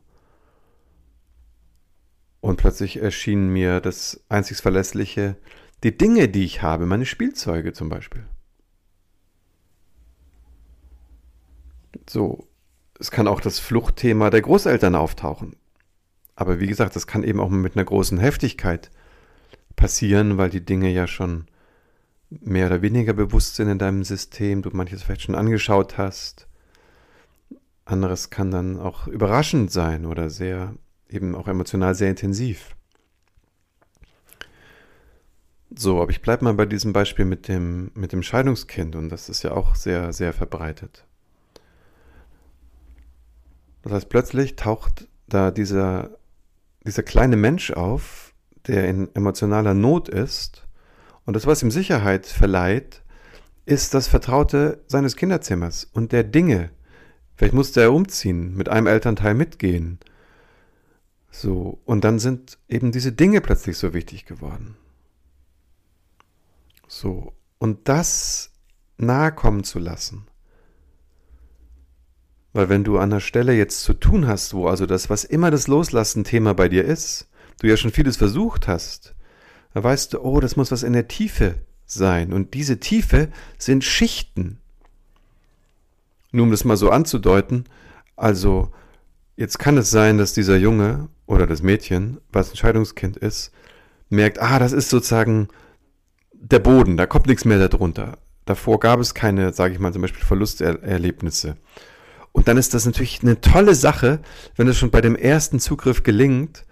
Und 2.40 2.58
plötzlich 2.58 2.98
erschien 2.98 3.50
mir 3.50 3.80
das 3.82 4.24
einzig 4.30 4.58
Verlässliche, 4.58 5.38
die 5.84 5.98
Dinge, 5.98 6.30
die 6.30 6.46
ich 6.46 6.62
habe, 6.62 6.86
meine 6.86 7.08
Spielzeuge 7.08 7.74
zum 7.74 7.90
Beispiel. 7.90 8.28
So, 12.10 12.48
es 13.00 13.12
kann 13.12 13.28
auch 13.28 13.42
das 13.42 13.60
Fluchtthema 13.60 14.30
der 14.30 14.42
Großeltern 14.42 14.96
auftauchen. 14.96 15.56
Aber 16.36 16.60
wie 16.60 16.68
gesagt, 16.68 16.96
das 16.96 17.08
kann 17.08 17.24
eben 17.24 17.40
auch 17.40 17.50
mit 17.50 17.76
einer 17.76 17.86
großen 17.86 18.18
Heftigkeit 18.18 18.92
passieren, 19.76 20.38
weil 20.38 20.50
die 20.50 20.66
Dinge 20.66 20.90
ja 20.90 21.08
schon 21.08 21.46
mehr 22.30 22.68
oder 22.68 22.82
weniger 22.82 23.14
bewusst 23.14 23.56
sind 23.56 23.70
in 23.70 23.78
deinem 23.78 24.04
System, 24.04 24.62
du 24.62 24.70
manches 24.72 25.04
vielleicht 25.04 25.24
schon 25.24 25.36
angeschaut 25.36 25.98
hast. 25.98 26.48
Anderes 27.86 28.30
kann 28.30 28.50
dann 28.50 28.80
auch 28.80 29.08
überraschend 29.08 29.72
sein 29.72 30.06
oder 30.06 30.30
sehr, 30.30 30.74
eben 31.10 31.36
auch 31.36 31.48
emotional 31.48 31.96
sehr 31.96 32.10
intensiv. 32.10 32.76
So, 35.76 36.02
aber 36.02 36.12
ich 36.12 36.22
bleibe 36.22 36.46
mal 36.46 36.54
bei 36.54 36.66
diesem 36.66 36.94
Beispiel 36.94 37.26
mit 37.26 37.48
dem, 37.48 37.92
mit 37.96 38.12
dem 38.12 38.24
Scheidungskind 38.24 38.96
und 38.96 39.10
das 39.10 39.28
ist 39.28 39.44
ja 39.44 39.52
auch 39.52 39.76
sehr, 39.76 40.14
sehr 40.14 40.34
verbreitet. 40.34 41.06
Das 43.84 43.92
heißt, 43.92 44.10
plötzlich 44.10 44.56
taucht 44.56 45.08
da 45.28 45.52
dieser, 45.52 46.18
dieser 46.86 47.04
kleine 47.04 47.38
Mensch 47.38 47.72
auf, 47.72 48.34
der 48.68 48.88
in 48.88 49.14
emotionaler 49.14 49.74
Not 49.74 50.10
ist 50.10 50.66
und 51.26 51.36
das, 51.36 51.46
was 51.46 51.62
ihm 51.64 51.72
Sicherheit 51.72 52.26
verleiht, 52.26 53.02
ist 53.66 53.94
das 53.94 54.08
Vertraute 54.08 54.84
seines 54.88 55.16
Kinderzimmers 55.16 55.86
und 55.86 56.12
der 56.12 56.24
Dinge. 56.24 56.72
Vielleicht 57.36 57.54
musste 57.54 57.82
er 57.82 57.94
umziehen, 57.94 58.56
mit 58.56 58.70
einem 58.70 58.88
Elternteil 58.88 59.34
mitgehen. 59.34 60.00
So, 61.32 61.82
und 61.86 62.04
dann 62.04 62.20
sind 62.20 62.60
eben 62.68 62.92
diese 62.92 63.12
Dinge 63.12 63.42
plötzlich 63.42 63.78
so 63.78 63.94
wichtig 63.94 64.26
geworden. 64.26 64.76
So, 66.88 67.34
und 67.58 67.88
das 67.90 68.52
nahe 68.98 69.32
kommen 69.32 69.64
zu 69.64 69.80
lassen. 69.80 70.28
Weil 72.54 72.70
wenn 72.70 72.84
du 72.84 73.00
an 73.00 73.10
der 73.10 73.20
Stelle 73.20 73.54
jetzt 73.54 73.82
zu 73.82 73.94
tun 73.94 74.28
hast, 74.28 74.54
wo 74.54 74.68
also 74.68 74.86
das, 74.86 75.10
was 75.10 75.24
immer 75.24 75.52
das 75.52 75.68
Loslassen-Thema 75.68 76.54
bei 76.54 76.70
dir 76.70 76.86
ist, 76.86 77.28
du 77.60 77.68
ja 77.68 77.78
schon 77.78 77.92
vieles 77.92 78.18
versucht 78.18 78.68
hast, 78.68 79.16
da 79.74 79.84
weißt 79.84 80.14
du, 80.14 80.22
oh, 80.22 80.40
das 80.40 80.56
muss 80.56 80.72
was 80.72 80.84
in 80.84 80.94
der 80.94 81.08
Tiefe 81.08 81.56
sein. 81.86 82.32
Und 82.32 82.54
diese 82.54 82.80
Tiefe 82.80 83.30
sind 83.58 83.84
Schichten. 83.84 84.60
Nur 86.32 86.44
um 86.44 86.52
das 86.52 86.64
mal 86.64 86.78
so 86.78 86.90
anzudeuten, 86.90 87.66
also 88.16 88.72
jetzt 89.36 89.58
kann 89.58 89.78
es 89.78 89.90
sein, 89.90 90.18
dass 90.18 90.34
dieser 90.34 90.58
Junge 90.58 91.10
oder 91.26 91.48
das 91.48 91.64
Mädchen, 91.64 92.20
was 92.32 92.52
ein 92.52 92.58
Scheidungskind 92.58 93.18
ist, 93.18 93.52
merkt, 94.10 94.40
ah, 94.40 94.60
das 94.60 94.74
ist 94.74 94.90
sozusagen 94.90 95.48
der 96.34 96.60
Boden, 96.60 96.98
da 96.98 97.06
kommt 97.08 97.28
nichts 97.28 97.46
mehr 97.46 97.68
darunter. 97.68 98.18
Davor 98.46 98.80
gab 98.80 99.00
es 99.00 99.14
keine, 99.14 99.54
sage 99.54 99.74
ich 99.74 99.80
mal, 99.80 99.94
zum 99.94 100.02
Beispiel 100.02 100.24
Verlusterlebnisse. 100.24 101.58
Und 102.34 102.48
dann 102.48 102.58
ist 102.58 102.74
das 102.74 102.86
natürlich 102.86 103.22
eine 103.22 103.40
tolle 103.40 103.76
Sache, 103.76 104.22
wenn 104.58 104.68
es 104.68 104.78
schon 104.78 104.92
bei 104.92 105.00
dem 105.00 105.16
ersten 105.16 105.60
Zugriff 105.60 106.04
gelingt, 106.04 106.66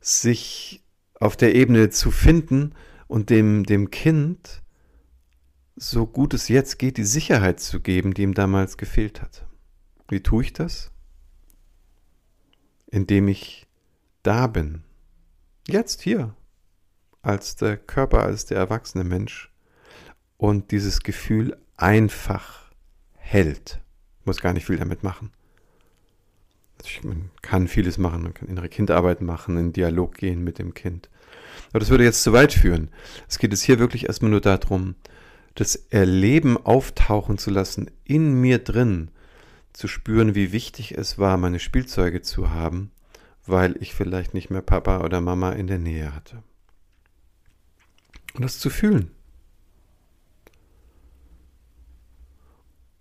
sich 0.00 0.84
auf 1.14 1.36
der 1.36 1.54
Ebene 1.54 1.90
zu 1.90 2.10
finden 2.10 2.74
und 3.08 3.30
dem, 3.30 3.64
dem 3.64 3.90
Kind, 3.90 4.62
so 5.74 6.06
gut 6.06 6.34
es 6.34 6.48
jetzt 6.48 6.78
geht, 6.78 6.98
die 6.98 7.04
Sicherheit 7.04 7.60
zu 7.60 7.80
geben, 7.80 8.12
die 8.14 8.22
ihm 8.22 8.34
damals 8.34 8.76
gefehlt 8.76 9.22
hat. 9.22 9.46
Wie 10.08 10.22
tue 10.22 10.44
ich 10.44 10.52
das? 10.52 10.90
Indem 12.86 13.28
ich 13.28 13.66
da 14.22 14.46
bin. 14.46 14.84
Jetzt 15.66 16.02
hier. 16.02 16.36
Als 17.22 17.56
der 17.56 17.78
Körper, 17.78 18.22
als 18.22 18.44
der 18.46 18.58
erwachsene 18.58 19.04
Mensch. 19.04 19.50
Und 20.36 20.70
dieses 20.70 21.00
Gefühl 21.00 21.56
einfach 21.76 22.70
hält. 23.14 23.80
Muss 24.30 24.40
gar 24.40 24.52
nicht 24.52 24.66
viel 24.66 24.76
damit 24.76 25.02
machen. 25.02 25.32
Man 27.02 27.32
kann 27.42 27.66
vieles 27.66 27.98
machen, 27.98 28.22
man 28.22 28.32
kann 28.32 28.48
innere 28.48 28.68
Kindarbeit 28.68 29.22
machen, 29.22 29.56
in 29.56 29.72
Dialog 29.72 30.14
gehen 30.14 30.44
mit 30.44 30.60
dem 30.60 30.72
Kind. 30.72 31.10
Aber 31.70 31.80
das 31.80 31.90
würde 31.90 32.04
jetzt 32.04 32.22
zu 32.22 32.32
weit 32.32 32.52
führen. 32.52 32.90
Es 33.28 33.40
geht 33.40 33.50
jetzt 33.50 33.62
hier 33.62 33.80
wirklich 33.80 34.06
erstmal 34.06 34.30
nur 34.30 34.40
darum, 34.40 34.94
das 35.56 35.74
Erleben 35.74 36.64
auftauchen 36.64 37.38
zu 37.38 37.50
lassen, 37.50 37.90
in 38.04 38.40
mir 38.40 38.60
drin, 38.60 39.10
zu 39.72 39.88
spüren, 39.88 40.36
wie 40.36 40.52
wichtig 40.52 40.96
es 40.96 41.18
war, 41.18 41.36
meine 41.36 41.58
Spielzeuge 41.58 42.22
zu 42.22 42.50
haben, 42.50 42.92
weil 43.46 43.76
ich 43.82 43.96
vielleicht 43.96 44.32
nicht 44.32 44.48
mehr 44.48 44.62
Papa 44.62 45.00
oder 45.00 45.20
Mama 45.20 45.50
in 45.50 45.66
der 45.66 45.80
Nähe 45.80 46.14
hatte. 46.14 46.44
Und 48.34 48.42
das 48.42 48.60
zu 48.60 48.70
fühlen. 48.70 49.10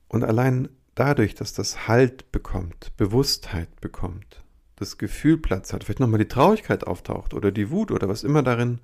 Und 0.08 0.24
allein 0.24 0.70
dadurch, 1.00 1.34
dass 1.36 1.54
das 1.54 1.88
Halt 1.88 2.32
bekommt, 2.32 2.96
Bewusstheit 2.98 3.80
bekommt, 3.80 4.44
das 4.76 4.98
Gefühl 4.98 5.38
Platz 5.38 5.72
hat, 5.72 5.84
vielleicht 5.84 6.00
nochmal 6.00 6.20
die 6.20 6.28
Traurigkeit 6.28 6.86
auftaucht 6.86 7.34
oder 7.34 7.52
die 7.52 7.70
Wut 7.70 7.92
oder 7.92 8.10
was 8.10 8.24
immer 8.24 8.44
darin 8.44 8.80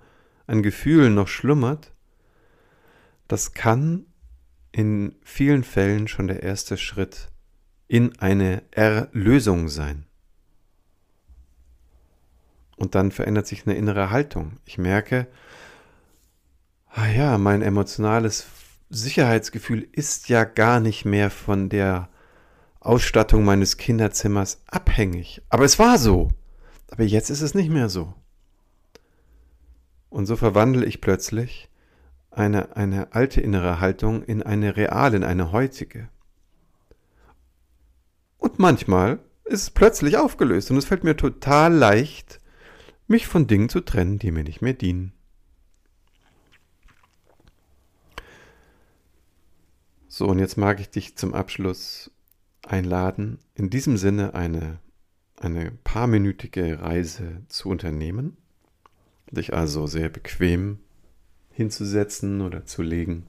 an 0.47 0.63
Gefühlen 0.63 1.13
noch 1.13 1.28
schlummert, 1.28 1.91
das 3.28 3.54
kann 3.54 4.06
in 4.71 5.15
vielen 5.23 5.63
Fällen 5.63 6.08
schon 6.08 6.28
der 6.28 6.43
erste 6.43 6.78
Schritt 6.78 7.32
in 7.88 8.17
eine 8.19 8.63
Erlösung 8.71 9.67
sein. 9.69 10.06
Und 12.78 12.95
dann 12.95 13.12
verändert 13.12 13.47
sich 13.47 13.65
eine 13.65 13.75
innere 13.75 14.10
Haltung. 14.10 14.58
Ich 14.65 14.78
merke, 14.78 15.28
ah 16.89 17.08
ja, 17.08 17.38
mein 17.38 17.62
emotionales 17.62 18.41
Sicherheitsgefühl 18.89 19.88
ist 19.91 20.30
ja 20.30 20.43
gar 20.43 20.80
nicht 20.80 21.06
mehr 21.06 21.30
von 21.30 21.69
der 21.69 22.10
Ausstattung 22.80 23.43
meines 23.43 23.78
Kinderzimmers 23.78 24.62
abhängig. 24.67 25.41
Aber 25.50 25.65
es 25.65 25.80
war 25.80 25.98
so. 25.98 26.30
Aber 26.91 27.04
jetzt 27.04 27.30
ist 27.30 27.41
es 27.41 27.56
nicht 27.56 27.69
mehr 27.69 27.89
so. 27.89 28.13
Und 30.10 30.28
so 30.28 30.36
verwandle 30.36 30.86
ich 30.86 31.02
plötzlich 31.02 31.69
eine, 32.32 32.76
eine 32.76 33.13
alte 33.13 33.41
innere 33.41 33.80
Haltung 33.80 34.24
in 34.24 34.43
eine 34.43 34.78
reale, 34.78 35.17
in 35.17 35.24
eine 35.24 35.52
heutige. 35.52 36.10
Und 38.38 38.60
manchmal 38.60 39.19
ist 39.45 39.63
es 39.63 39.69
plötzlich 39.71 40.17
aufgelöst 40.17 40.69
und 40.69 40.78
es 40.78 40.86
fällt 40.86 41.04
mir 41.04 41.17
total 41.17 41.74
leicht, 41.74 42.39
mich 43.08 43.28
von 43.28 43.48
Dingen 43.48 43.69
zu 43.69 43.82
trennen, 43.82 44.19
die 44.19 44.32
mir 44.32 44.43
nicht 44.43 44.62
mehr 44.62 44.74
dienen. 44.74 45.14
So, 50.17 50.28
und 50.28 50.39
jetzt 50.39 50.56
mag 50.56 50.80
ich 50.80 50.89
dich 50.89 51.17
zum 51.17 51.34
Abschluss 51.34 52.10
einladen, 52.65 53.38
in 53.54 53.69
diesem 53.69 53.97
Sinne 53.97 54.34
eine, 54.34 54.80
eine 55.36 55.71
paarminütige 55.84 56.80
Reise 56.80 57.43
zu 57.49 57.67
unternehmen, 57.67 58.38
dich 59.30 59.54
also 59.54 59.88
sehr 59.88 60.08
bequem 60.08 60.80
hinzusetzen 61.51 62.39
oder 62.39 62.63
zu 62.65 62.82
legen 62.82 63.28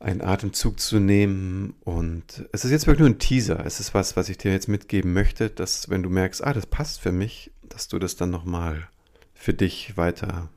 einen 0.00 0.20
Atemzug 0.20 0.80
zu 0.80 0.98
nehmen. 0.98 1.76
Und 1.84 2.44
es 2.50 2.64
ist 2.64 2.72
jetzt 2.72 2.88
wirklich 2.88 3.06
nur 3.06 3.10
ein 3.10 3.20
Teaser. 3.20 3.64
Es 3.64 3.78
ist 3.78 3.94
was, 3.94 4.16
was 4.16 4.28
ich 4.30 4.38
dir 4.38 4.50
jetzt 4.50 4.66
mitgeben 4.66 5.12
möchte, 5.12 5.48
dass 5.48 5.90
wenn 5.90 6.02
du 6.02 6.10
merkst, 6.10 6.42
ah, 6.42 6.52
das 6.52 6.66
passt 6.66 7.00
für 7.00 7.12
mich, 7.12 7.52
dass 7.62 7.86
du 7.86 8.00
das 8.00 8.16
dann 8.16 8.30
nochmal 8.30 8.88
für 9.32 9.54
dich 9.54 9.96
weiter 9.96 10.50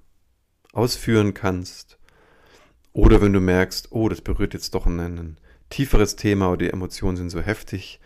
ausführen 0.74 1.36
kannst. 1.36 2.00
Oder 2.94 3.22
wenn 3.22 3.34
du 3.34 3.40
merkst, 3.40 3.92
oh, 3.92 4.10
das 4.10 4.22
berührt 4.22 4.54
jetzt 4.54 4.74
doch 4.76 4.86
ein, 4.86 5.00
ein 5.00 5.38
tieferes 5.70 6.16
Thema 6.16 6.50
oder 6.50 6.66
die 6.66 6.70
Emotionen 6.70 7.18
sind 7.18 7.30
so 7.30 7.40
heftig, 7.42 8.00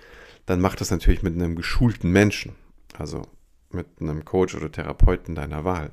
dann 0.46 0.62
mach 0.62 0.76
das 0.76 0.92
natürlich 0.92 1.24
mit 1.24 1.34
einem 1.34 1.56
geschulten 1.56 2.12
Menschen. 2.12 2.54
Also 2.98 3.24
mit 3.72 3.88
einem 4.00 4.26
Coach 4.26 4.56
oder 4.56 4.72
Therapeuten 4.72 5.36
deiner 5.36 5.64
Wahl. 5.64 5.92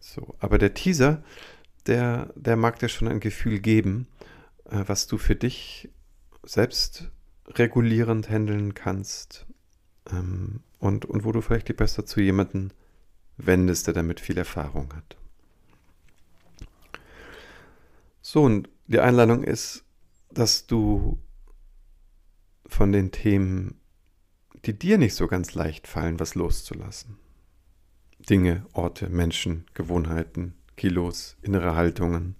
So, 0.00 0.34
aber 0.40 0.58
der 0.58 0.74
Teaser, 0.74 1.22
der, 1.86 2.32
der 2.34 2.56
mag 2.56 2.78
dir 2.78 2.88
schon 2.88 3.08
ein 3.08 3.20
Gefühl 3.20 3.60
geben, 3.60 4.06
äh, 4.64 4.82
was 4.86 5.06
du 5.06 5.18
für 5.18 5.36
dich 5.36 5.90
selbst 6.44 7.10
regulierend 7.48 8.28
handeln 8.28 8.74
kannst 8.74 9.46
ähm, 10.10 10.60
und, 10.78 11.04
und 11.04 11.24
wo 11.24 11.32
du 11.32 11.40
vielleicht 11.40 11.68
die 11.68 11.72
besser 11.72 12.06
zu 12.06 12.20
jemandem 12.20 12.70
wendest, 13.36 13.86
der 13.86 13.94
damit 13.94 14.20
viel 14.20 14.38
Erfahrung 14.38 14.92
hat. 14.94 15.16
So, 18.32 18.44
und 18.44 18.70
die 18.86 18.98
Einladung 18.98 19.44
ist, 19.44 19.84
dass 20.30 20.66
du 20.66 21.18
von 22.64 22.90
den 22.90 23.10
Themen, 23.10 23.78
die 24.64 24.72
dir 24.72 24.96
nicht 24.96 25.14
so 25.14 25.26
ganz 25.26 25.52
leicht 25.52 25.86
fallen, 25.86 26.18
was 26.18 26.34
loszulassen. 26.34 27.18
Dinge, 28.30 28.64
Orte, 28.72 29.10
Menschen, 29.10 29.66
Gewohnheiten, 29.74 30.54
Kilos, 30.78 31.36
innere 31.42 31.74
Haltungen. 31.74 32.36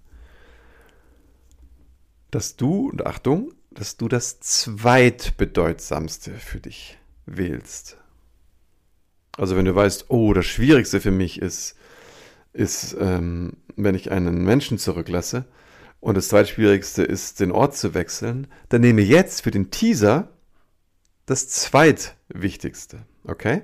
Dass 2.31 2.55
du, 2.55 2.89
und 2.89 3.05
Achtung, 3.05 3.53
dass 3.69 3.95
du 3.95 4.07
das 4.07 4.39
zweitbedeutsamste 4.39 6.33
für 6.33 6.59
dich 6.59 6.97
wählst. 7.27 7.99
Also 9.37 9.55
wenn 9.55 9.65
du 9.65 9.75
weißt, 9.75 10.05
oh, 10.09 10.33
das 10.33 10.47
Schwierigste 10.47 10.99
für 10.99 11.11
mich 11.11 11.39
ist, 11.39 11.75
ist, 12.51 12.97
ähm, 12.99 13.57
wenn 13.75 13.93
ich 13.93 14.09
einen 14.09 14.43
Menschen 14.43 14.79
zurücklasse 14.79 15.45
und 16.03 16.15
das 16.15 16.27
zweitschwierigste 16.27 17.01
ist, 17.01 17.39
den 17.39 17.53
Ort 17.53 17.77
zu 17.77 17.93
wechseln, 17.93 18.47
dann 18.67 18.81
nehme 18.81 19.01
jetzt 19.01 19.41
für 19.41 19.51
den 19.51 19.71
Teaser 19.71 20.27
das 21.25 21.47
zweitwichtigste, 21.47 23.05
okay? 23.23 23.61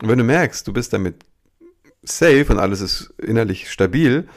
Und 0.00 0.08
wenn 0.08 0.18
du 0.18 0.22
merkst, 0.22 0.64
du 0.68 0.72
bist 0.72 0.92
damit 0.92 1.24
safe 2.04 2.46
und 2.50 2.60
alles 2.60 2.80
ist 2.80 3.12
innerlich 3.18 3.68
stabil, 3.68 4.28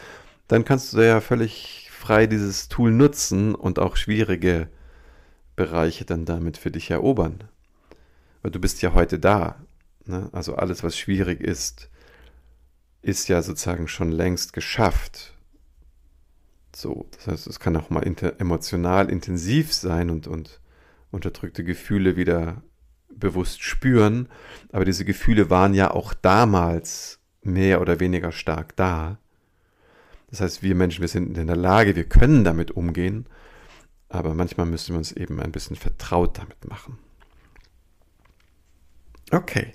dann 0.47 0.65
kannst 0.65 0.93
du 0.93 1.01
ja 1.01 1.21
völlig 1.21 1.91
frei 1.93 2.25
dieses 2.25 2.67
Tool 2.67 2.91
nutzen 2.91 3.53
und 3.53 3.77
auch 3.77 3.95
schwierige 3.95 4.67
Bereiche 5.55 6.03
dann 6.03 6.25
damit 6.25 6.57
für 6.57 6.71
dich 6.71 6.89
erobern. 6.89 7.43
Weil 8.41 8.49
du 8.49 8.59
bist 8.59 8.81
ja 8.81 8.95
heute 8.95 9.19
da. 9.19 9.63
Ne? 10.05 10.29
Also 10.31 10.55
alles, 10.55 10.83
was 10.83 10.97
schwierig 10.97 11.41
ist, 11.41 11.91
ist 13.03 13.27
ja 13.27 13.43
sozusagen 13.43 13.87
schon 13.87 14.11
längst 14.11 14.53
geschafft. 14.53 15.35
So, 16.75 17.07
das 17.11 17.27
heißt, 17.27 17.47
es 17.47 17.59
kann 17.59 17.75
auch 17.75 17.89
mal 17.89 18.03
inter 18.03 18.39
emotional 18.39 19.09
intensiv 19.09 19.73
sein 19.73 20.09
und, 20.09 20.27
und 20.27 20.61
unterdrückte 21.11 21.63
Gefühle 21.63 22.15
wieder 22.15 22.63
bewusst 23.09 23.61
spüren. 23.61 24.29
Aber 24.71 24.85
diese 24.85 25.05
Gefühle 25.05 25.49
waren 25.49 25.73
ja 25.73 25.91
auch 25.91 26.13
damals 26.13 27.19
mehr 27.43 27.81
oder 27.81 27.99
weniger 27.99 28.31
stark 28.31 28.75
da. 28.75 29.19
Das 30.29 30.39
heißt, 30.39 30.63
wir 30.63 30.75
Menschen, 30.75 31.01
wir 31.01 31.09
sind 31.09 31.37
in 31.37 31.47
der 31.47 31.57
Lage, 31.57 31.95
wir 31.95 32.05
können 32.05 32.45
damit 32.45 32.71
umgehen, 32.71 33.25
aber 34.07 34.33
manchmal 34.33 34.65
müssen 34.65 34.93
wir 34.93 34.97
uns 34.97 35.11
eben 35.11 35.41
ein 35.41 35.51
bisschen 35.51 35.75
vertraut 35.75 36.37
damit 36.37 36.65
machen. 36.69 36.97
Okay. 39.31 39.73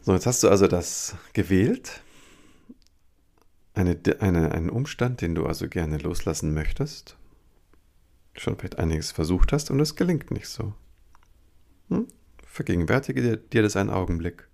So, 0.00 0.12
jetzt 0.12 0.26
hast 0.26 0.42
du 0.42 0.48
also 0.48 0.66
das 0.66 1.16
gewählt. 1.32 2.02
Eine, 3.74 3.98
eine, 4.20 4.52
einen 4.52 4.70
Umstand, 4.70 5.20
den 5.20 5.34
du 5.34 5.46
also 5.46 5.68
gerne 5.68 5.98
loslassen 5.98 6.54
möchtest. 6.54 7.16
Schon 8.36 8.56
vielleicht 8.56 8.78
einiges 8.78 9.10
versucht 9.12 9.52
hast 9.52 9.70
und 9.70 9.80
es 9.80 9.96
gelingt 9.96 10.30
nicht 10.30 10.48
so. 10.48 10.74
Hm? 11.88 12.06
Vergegenwärtige 12.46 13.20
dir, 13.20 13.36
dir 13.36 13.62
das 13.62 13.76
einen 13.76 13.90
Augenblick. 13.90 14.48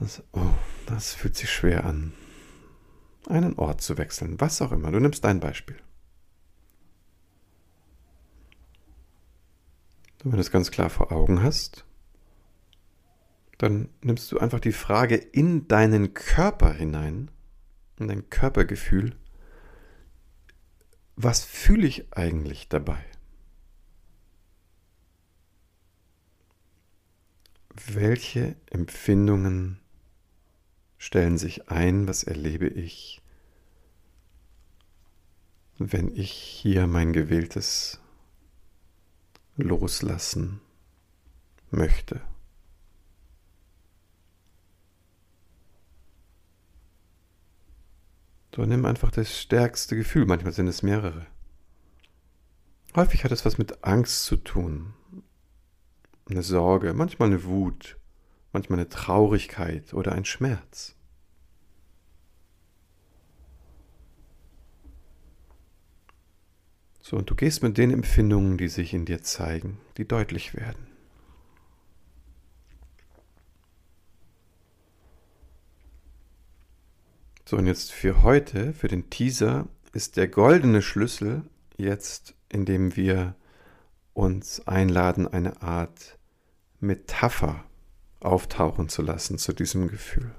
Das, 0.00 0.22
oh, 0.32 0.40
das 0.86 1.14
fühlt 1.14 1.36
sich 1.36 1.50
schwer 1.50 1.84
an. 1.84 2.12
Einen 3.28 3.54
Ort 3.54 3.80
zu 3.80 3.96
wechseln, 3.98 4.40
was 4.40 4.60
auch 4.60 4.72
immer. 4.72 4.90
Du 4.90 4.98
nimmst 4.98 5.24
dein 5.24 5.40
Beispiel. 5.40 5.76
Und 10.24 10.32
wenn 10.32 10.36
du 10.36 10.40
es 10.40 10.50
ganz 10.50 10.70
klar 10.70 10.90
vor 10.90 11.10
Augen 11.12 11.42
hast, 11.42 11.84
dann 13.62 13.88
nimmst 14.00 14.32
du 14.32 14.38
einfach 14.40 14.58
die 14.58 14.72
Frage 14.72 15.14
in 15.14 15.68
deinen 15.68 16.14
Körper 16.14 16.72
hinein, 16.72 17.30
in 17.96 18.08
dein 18.08 18.28
Körpergefühl, 18.28 19.14
was 21.14 21.44
fühle 21.44 21.86
ich 21.86 22.12
eigentlich 22.12 22.68
dabei? 22.68 23.04
Welche 27.86 28.56
Empfindungen 28.68 29.78
stellen 30.98 31.38
sich 31.38 31.68
ein, 31.68 32.08
was 32.08 32.24
erlebe 32.24 32.66
ich, 32.66 33.22
wenn 35.78 36.12
ich 36.16 36.32
hier 36.32 36.88
mein 36.88 37.12
gewähltes 37.12 38.00
loslassen 39.56 40.60
möchte. 41.70 42.22
So, 48.54 48.66
nimm 48.66 48.84
einfach 48.84 49.10
das 49.10 49.38
stärkste 49.38 49.96
Gefühl, 49.96 50.26
manchmal 50.26 50.52
sind 50.52 50.66
es 50.66 50.82
mehrere. 50.82 51.26
Häufig 52.94 53.24
hat 53.24 53.32
es 53.32 53.46
was 53.46 53.56
mit 53.56 53.82
Angst 53.82 54.26
zu 54.26 54.36
tun, 54.36 54.92
eine 56.28 56.42
Sorge, 56.42 56.92
manchmal 56.92 57.30
eine 57.30 57.44
Wut, 57.44 57.96
manchmal 58.52 58.78
eine 58.78 58.90
Traurigkeit 58.90 59.94
oder 59.94 60.12
ein 60.12 60.26
Schmerz. 60.26 60.94
So, 67.00 67.16
und 67.16 67.30
du 67.30 67.34
gehst 67.34 67.62
mit 67.62 67.78
den 67.78 67.90
Empfindungen, 67.90 68.58
die 68.58 68.68
sich 68.68 68.92
in 68.92 69.06
dir 69.06 69.22
zeigen, 69.22 69.78
die 69.96 70.06
deutlich 70.06 70.54
werden. 70.54 70.91
So, 77.52 77.58
und 77.58 77.66
jetzt 77.66 77.92
für 77.92 78.22
heute, 78.22 78.72
für 78.72 78.88
den 78.88 79.10
Teaser, 79.10 79.68
ist 79.92 80.16
der 80.16 80.26
goldene 80.26 80.80
Schlüssel 80.80 81.42
jetzt, 81.76 82.34
indem 82.48 82.96
wir 82.96 83.34
uns 84.14 84.66
einladen, 84.66 85.28
eine 85.28 85.60
Art 85.60 86.18
Metapher 86.80 87.62
auftauchen 88.20 88.88
zu 88.88 89.02
lassen 89.02 89.36
zu 89.36 89.52
diesem 89.52 89.88
Gefühl. 89.88 90.34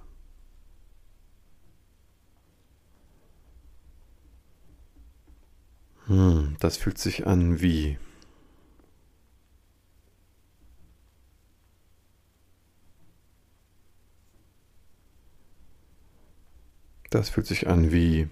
Hm, 6.07 6.55
das 6.59 6.77
fühlt 6.77 6.97
sich 6.97 7.27
an 7.27 7.61
wie. 7.61 7.99
Das 17.13 17.29
fühlt 17.29 17.45
sich 17.45 17.67
an 17.67 17.91
wie 17.91 18.27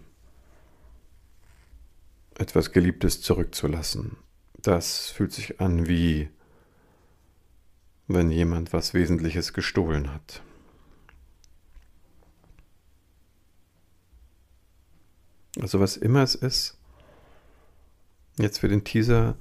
etwas 2.33 2.71
Geliebtes 2.71 3.21
zurückzulassen. 3.21 4.17
Das 4.57 5.11
fühlt 5.11 5.31
sich 5.31 5.61
an 5.61 5.87
wie 5.87 6.31
wenn 8.07 8.31
jemand 8.31 8.73
was 8.73 8.95
Wesentliches 8.95 9.53
gestohlen 9.53 10.11
hat. 10.11 10.41
Also 15.59 15.79
was 15.79 15.95
immer 15.95 16.23
es 16.23 16.33
ist, 16.33 16.79
jetzt 18.39 18.57
für 18.57 18.67
den 18.67 18.83
Teaser 18.83 19.37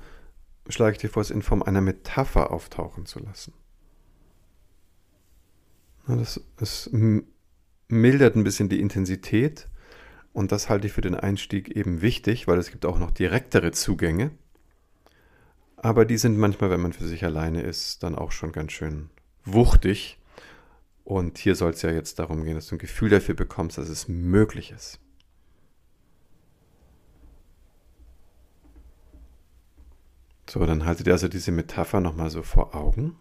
schlage 0.69 0.97
ich 0.97 0.99
dir 0.99 1.09
vor, 1.09 1.23
es 1.23 1.31
in 1.31 1.41
Form 1.41 1.63
einer 1.63 1.81
Metapher 1.81 2.51
auftauchen 2.51 3.07
zu 3.07 3.21
lassen. 3.21 3.55
Das, 6.07 6.43
das 6.59 6.91
mildert 7.91 8.37
ein 8.37 8.45
bisschen 8.45 8.69
die 8.69 8.81
Intensität 8.81 9.69
und 10.33 10.53
das 10.53 10.69
halte 10.69 10.87
ich 10.87 10.93
für 10.93 11.01
den 11.01 11.15
Einstieg 11.15 11.69
eben 11.71 12.03
wichtig, 12.03 12.47
weil 12.47 12.59
es 12.59 12.71
gibt 12.71 12.87
auch 12.87 12.99
noch 12.99 13.11
direktere 13.11 13.73
Zugänge. 13.73 14.31
Aber 15.77 16.05
die 16.05 16.19
sind 16.19 16.39
manchmal, 16.39 16.71
wenn 16.71 16.83
man 16.83 16.93
für 16.93 17.09
sich 17.09 17.25
alleine 17.25 17.63
ist, 17.63 18.03
dann 18.03 18.15
auch 18.15 18.33
schon 18.33 18.53
ganz 18.53 18.73
schön 18.73 19.11
wuchtig. 19.45 20.19
Und 21.05 21.39
hier 21.39 21.55
soll 21.55 21.71
es 21.71 21.83
ja 21.83 21.91
jetzt 21.91 22.19
darum 22.19 22.45
gehen, 22.45 22.55
dass 22.55 22.69
du 22.69 22.77
ein 22.77 22.79
Gefühl 22.79 23.09
dafür 23.09 23.35
bekommst, 23.35 23.79
dass 23.79 23.89
es 23.89 24.07
möglich 24.07 24.71
ist. 24.71 25.01
So, 30.49 30.65
dann 30.67 30.85
haltet 30.85 31.07
ihr 31.07 31.13
also 31.13 31.29
diese 31.29 31.53
Metapher 31.53 32.01
nochmal 32.01 32.29
so 32.29 32.43
vor 32.43 32.75
Augen. 32.75 33.17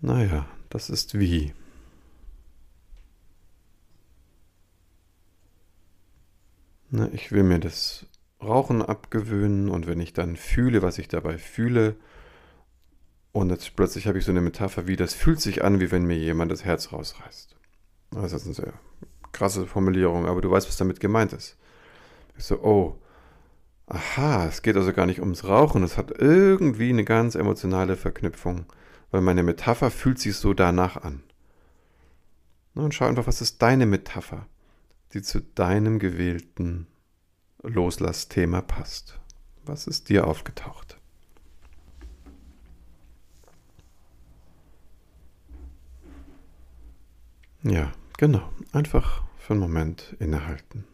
Naja, 0.00 0.46
das 0.70 0.90
ist 0.90 1.18
wie. 1.18 1.52
Na, 6.90 7.08
ich 7.12 7.32
will 7.32 7.42
mir 7.42 7.58
das 7.58 8.06
Rauchen 8.42 8.82
abgewöhnen 8.82 9.68
und 9.68 9.86
wenn 9.86 10.00
ich 10.00 10.12
dann 10.12 10.36
fühle, 10.36 10.82
was 10.82 10.98
ich 10.98 11.08
dabei 11.08 11.36
fühle, 11.36 11.96
und 13.32 13.50
jetzt 13.50 13.76
plötzlich 13.76 14.06
habe 14.06 14.18
ich 14.18 14.24
so 14.24 14.30
eine 14.30 14.40
Metapher 14.40 14.86
wie, 14.86 14.96
das 14.96 15.14
fühlt 15.14 15.40
sich 15.40 15.62
an, 15.62 15.80
wie 15.80 15.90
wenn 15.90 16.04
mir 16.04 16.16
jemand 16.16 16.50
das 16.50 16.64
Herz 16.64 16.92
rausreißt. 16.92 17.56
Das 18.10 18.32
ist 18.32 18.46
eine 18.46 18.54
sehr 18.54 18.72
krasse 19.32 19.66
Formulierung, 19.66 20.26
aber 20.26 20.40
du 20.40 20.50
weißt, 20.50 20.66
was 20.66 20.76
damit 20.76 20.98
gemeint 20.98 21.32
ist. 21.32 21.56
Ich 22.36 22.44
so, 22.44 22.62
oh, 22.62 22.98
aha, 23.86 24.46
es 24.46 24.62
geht 24.62 24.76
also 24.76 24.92
gar 24.92 25.06
nicht 25.06 25.20
ums 25.20 25.44
Rauchen, 25.44 25.82
es 25.82 25.96
hat 25.96 26.12
irgendwie 26.18 26.88
eine 26.88 27.04
ganz 27.04 27.34
emotionale 27.34 27.96
Verknüpfung, 27.96 28.66
weil 29.10 29.20
meine 29.20 29.42
Metapher 29.42 29.90
fühlt 29.90 30.18
sich 30.18 30.36
so 30.36 30.54
danach 30.54 30.96
an. 30.96 31.22
Und 32.74 32.94
schau 32.94 33.06
einfach, 33.06 33.26
was 33.26 33.40
ist 33.40 33.60
deine 33.62 33.86
Metapher, 33.86 34.46
die 35.12 35.22
zu 35.22 35.40
deinem 35.40 35.98
gewählten 35.98 36.86
Loslassthema 37.62 38.62
passt. 38.62 39.18
Was 39.64 39.86
ist 39.86 40.08
dir 40.08 40.26
aufgetaucht? 40.26 40.98
Ja, 47.62 47.92
genau. 48.16 48.48
Einfach 48.72 49.24
für 49.36 49.54
einen 49.54 49.60
Moment 49.60 50.16
innehalten. 50.20 50.84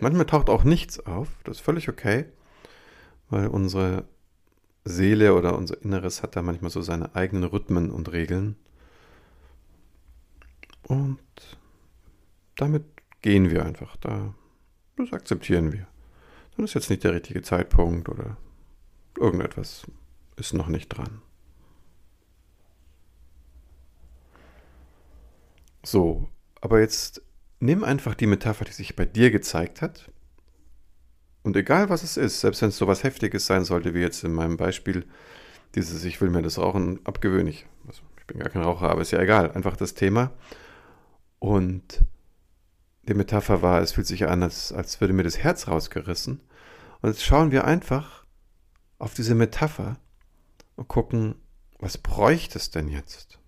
Manchmal 0.00 0.26
taucht 0.26 0.50
auch 0.50 0.64
nichts 0.64 0.98
auf, 1.00 1.28
das 1.44 1.58
ist 1.58 1.64
völlig 1.64 1.88
okay, 1.88 2.26
weil 3.30 3.46
unsere 3.46 4.04
Seele 4.84 5.34
oder 5.34 5.56
unser 5.56 5.80
Inneres 5.82 6.22
hat 6.22 6.36
da 6.36 6.42
manchmal 6.42 6.70
so 6.70 6.82
seine 6.82 7.14
eigenen 7.14 7.44
Rhythmen 7.44 7.90
und 7.90 8.12
Regeln. 8.12 8.56
Und 10.86 11.18
damit 12.56 12.84
gehen 13.22 13.50
wir 13.50 13.64
einfach 13.64 13.96
da. 13.96 14.34
Das 14.96 15.12
akzeptieren 15.12 15.72
wir. 15.72 15.86
Dann 16.56 16.64
ist 16.64 16.74
jetzt 16.74 16.90
nicht 16.90 17.02
der 17.02 17.14
richtige 17.14 17.42
Zeitpunkt 17.42 18.08
oder 18.08 18.36
irgendetwas 19.18 19.86
ist 20.36 20.52
noch 20.52 20.68
nicht 20.68 20.88
dran. 20.88 21.22
So, 25.84 26.28
aber 26.60 26.80
jetzt 26.80 27.22
nimm 27.60 27.84
einfach 27.84 28.14
die 28.14 28.26
Metapher, 28.26 28.64
die 28.64 28.72
sich 28.72 28.96
bei 28.96 29.04
dir 29.04 29.30
gezeigt 29.30 29.82
hat. 29.82 30.10
Und 31.44 31.56
egal 31.56 31.90
was 31.90 32.02
es 32.02 32.16
ist, 32.16 32.40
selbst 32.40 32.62
wenn 32.62 32.70
es 32.70 32.78
so 32.78 32.86
was 32.86 33.04
Heftiges 33.04 33.46
sein 33.46 33.64
sollte, 33.64 33.94
wie 33.94 34.00
jetzt 34.00 34.24
in 34.24 34.32
meinem 34.32 34.56
Beispiel, 34.56 35.06
dieses 35.74 36.02
Ich 36.04 36.20
will 36.20 36.30
mir 36.30 36.40
das 36.40 36.58
Rauchen 36.58 37.04
abgewöhnen. 37.04 37.48
Ich, 37.48 37.66
also 37.86 38.02
ich 38.18 38.26
bin 38.26 38.38
gar 38.38 38.48
kein 38.48 38.62
Raucher, 38.62 38.88
aber 38.88 39.02
ist 39.02 39.10
ja 39.10 39.20
egal. 39.20 39.52
Einfach 39.52 39.76
das 39.76 39.92
Thema. 39.92 40.32
Und 41.38 42.00
die 43.02 43.12
Metapher 43.12 43.60
war, 43.60 43.82
es 43.82 43.92
fühlt 43.92 44.06
sich 44.06 44.26
an, 44.26 44.42
als, 44.42 44.72
als 44.72 45.02
würde 45.02 45.12
mir 45.12 45.22
das 45.22 45.36
Herz 45.36 45.68
rausgerissen. 45.68 46.40
Und 47.02 47.10
jetzt 47.10 47.22
schauen 47.22 47.50
wir 47.50 47.64
einfach 47.64 48.24
auf 48.98 49.12
diese 49.12 49.34
Metapher 49.34 49.98
und 50.76 50.88
gucken, 50.88 51.34
was 51.78 51.98
bräuchte 51.98 52.56
es 52.56 52.70
denn 52.70 52.88
jetzt? 52.88 53.38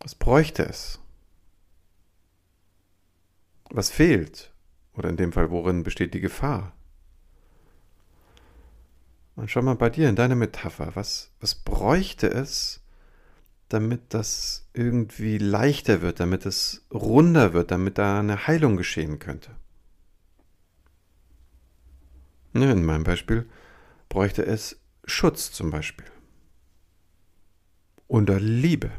Was 0.00 0.14
bräuchte 0.14 0.64
es? 0.64 1.00
Was 3.68 3.90
fehlt? 3.90 4.55
Oder 4.96 5.10
in 5.10 5.16
dem 5.16 5.32
Fall, 5.32 5.50
worin 5.50 5.82
besteht 5.82 6.14
die 6.14 6.20
Gefahr? 6.20 6.72
Und 9.34 9.50
schau 9.50 9.60
mal 9.60 9.74
bei 9.74 9.90
dir 9.90 10.08
in 10.08 10.16
deiner 10.16 10.34
Metapher, 10.34 10.92
was, 10.94 11.30
was 11.40 11.54
bräuchte 11.54 12.28
es, 12.28 12.82
damit 13.68 14.14
das 14.14 14.66
irgendwie 14.72 15.38
leichter 15.38 16.00
wird, 16.00 16.20
damit 16.20 16.46
es 16.46 16.86
runder 16.92 17.52
wird, 17.52 17.70
damit 17.70 17.98
da 17.98 18.20
eine 18.20 18.46
Heilung 18.46 18.76
geschehen 18.76 19.18
könnte? 19.18 19.50
In 22.54 22.84
meinem 22.84 23.04
Beispiel 23.04 23.46
bräuchte 24.08 24.46
es 24.46 24.80
Schutz 25.04 25.52
zum 25.52 25.70
Beispiel. 25.70 26.06
Oder 28.08 28.40
Liebe. 28.40 28.90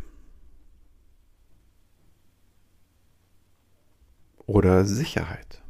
oder 4.48 4.86
Sicherheit. 4.86 5.62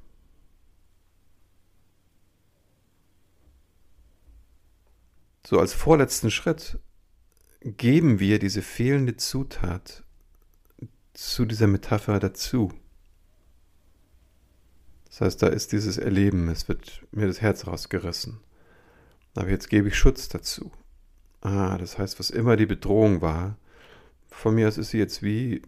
So 5.50 5.62
als 5.62 5.74
vorletzten 5.74 6.30
Schritt 6.30 6.78
geben 7.62 8.20
wir 8.20 8.38
diese 8.38 8.62
fehlende 8.62 9.16
Zutat 9.16 10.04
zu 11.14 11.46
dieser 11.46 11.68
Metapher 11.68 12.20
dazu. 12.20 12.74
Das 15.06 15.22
heißt, 15.22 15.42
da 15.42 15.48
ist 15.48 15.72
dieses 15.72 15.98
Erleben, 15.98 16.50
es 16.50 16.68
wird 16.68 17.02
mir 17.12 17.28
das 17.28 17.40
Herz 17.40 17.66
rausgerissen. 17.66 18.42
Aber 19.36 19.50
jetzt 19.50 19.70
gebe 19.70 19.88
ich 19.88 19.98
Schutz 19.98 20.28
dazu. 20.28 20.70
Ah, 21.40 21.78
das 21.78 21.98
heißt, 21.98 22.20
was 22.20 22.30
immer 22.30 22.58
die 22.58 22.66
Bedrohung 22.66 23.22
war, 23.22 23.56
von 24.30 24.54
mir 24.54 24.68
aus 24.68 24.78
ist 24.78 24.90
sie 24.90 25.00
jetzt 25.00 25.24
wie 25.24 25.62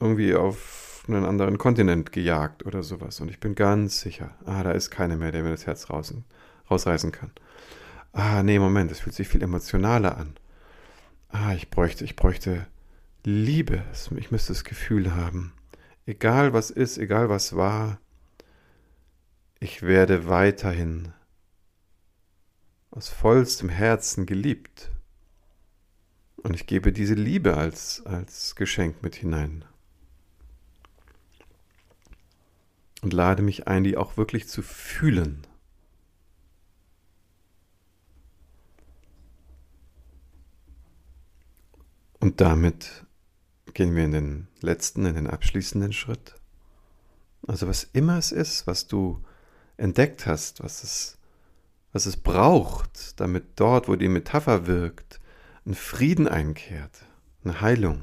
irgendwie 0.00 0.34
auf 0.34 1.04
einen 1.08 1.26
anderen 1.26 1.58
Kontinent 1.58 2.10
gejagt 2.10 2.64
oder 2.64 2.82
sowas. 2.82 3.20
Und 3.20 3.30
ich 3.30 3.38
bin 3.38 3.54
ganz 3.54 4.00
sicher, 4.00 4.34
ah, 4.46 4.62
da 4.62 4.72
ist 4.72 4.88
keiner 4.88 5.18
mehr, 5.18 5.30
der 5.30 5.42
mir 5.42 5.50
das 5.50 5.66
Herz 5.66 5.90
raus, 5.90 6.14
rausreißen 6.70 7.12
kann. 7.12 7.32
Ah, 8.12 8.42
nee, 8.42 8.58
Moment, 8.58 8.90
das 8.90 9.00
fühlt 9.00 9.14
sich 9.14 9.28
viel 9.28 9.42
emotionaler 9.42 10.16
an. 10.16 10.34
Ah, 11.28 11.54
ich 11.54 11.70
bräuchte, 11.70 12.04
ich 12.04 12.16
bräuchte 12.16 12.66
Liebe. 13.24 13.84
Ich 14.16 14.30
müsste 14.30 14.52
das 14.52 14.64
Gefühl 14.64 15.14
haben, 15.14 15.52
egal 16.06 16.52
was 16.52 16.70
ist, 16.70 16.98
egal 16.98 17.28
was 17.28 17.54
war, 17.54 18.00
ich 19.60 19.82
werde 19.82 20.26
weiterhin 20.26 21.12
aus 22.90 23.08
vollstem 23.08 23.68
Herzen 23.68 24.26
geliebt. 24.26 24.90
Und 26.36 26.54
ich 26.54 26.66
gebe 26.66 26.92
diese 26.92 27.14
Liebe 27.14 27.56
als, 27.56 28.04
als 28.06 28.56
Geschenk 28.56 29.02
mit 29.02 29.14
hinein. 29.14 29.64
und 33.02 33.12
lade 33.12 33.42
mich 33.42 33.66
ein, 33.66 33.84
die 33.84 33.96
auch 33.96 34.16
wirklich 34.16 34.48
zu 34.48 34.62
fühlen. 34.62 35.46
Und 42.20 42.40
damit 42.40 43.04
gehen 43.74 43.94
wir 43.96 44.04
in 44.04 44.12
den 44.12 44.48
letzten, 44.60 45.06
in 45.06 45.14
den 45.14 45.26
abschließenden 45.26 45.92
Schritt. 45.92 46.34
Also 47.46 47.66
was 47.66 47.84
immer 47.92 48.18
es 48.18 48.32
ist, 48.32 48.66
was 48.66 48.86
du 48.86 49.24
entdeckt 49.76 50.26
hast, 50.26 50.62
was 50.62 50.82
es, 50.82 51.18
was 51.92 52.06
es 52.06 52.16
braucht, 52.16 53.18
damit 53.18 53.44
dort, 53.56 53.88
wo 53.88 53.96
die 53.96 54.08
Metapher 54.08 54.66
wirkt, 54.66 55.20
ein 55.66 55.74
Frieden 55.74 56.28
einkehrt, 56.28 57.06
eine 57.42 57.60
Heilung. 57.60 58.02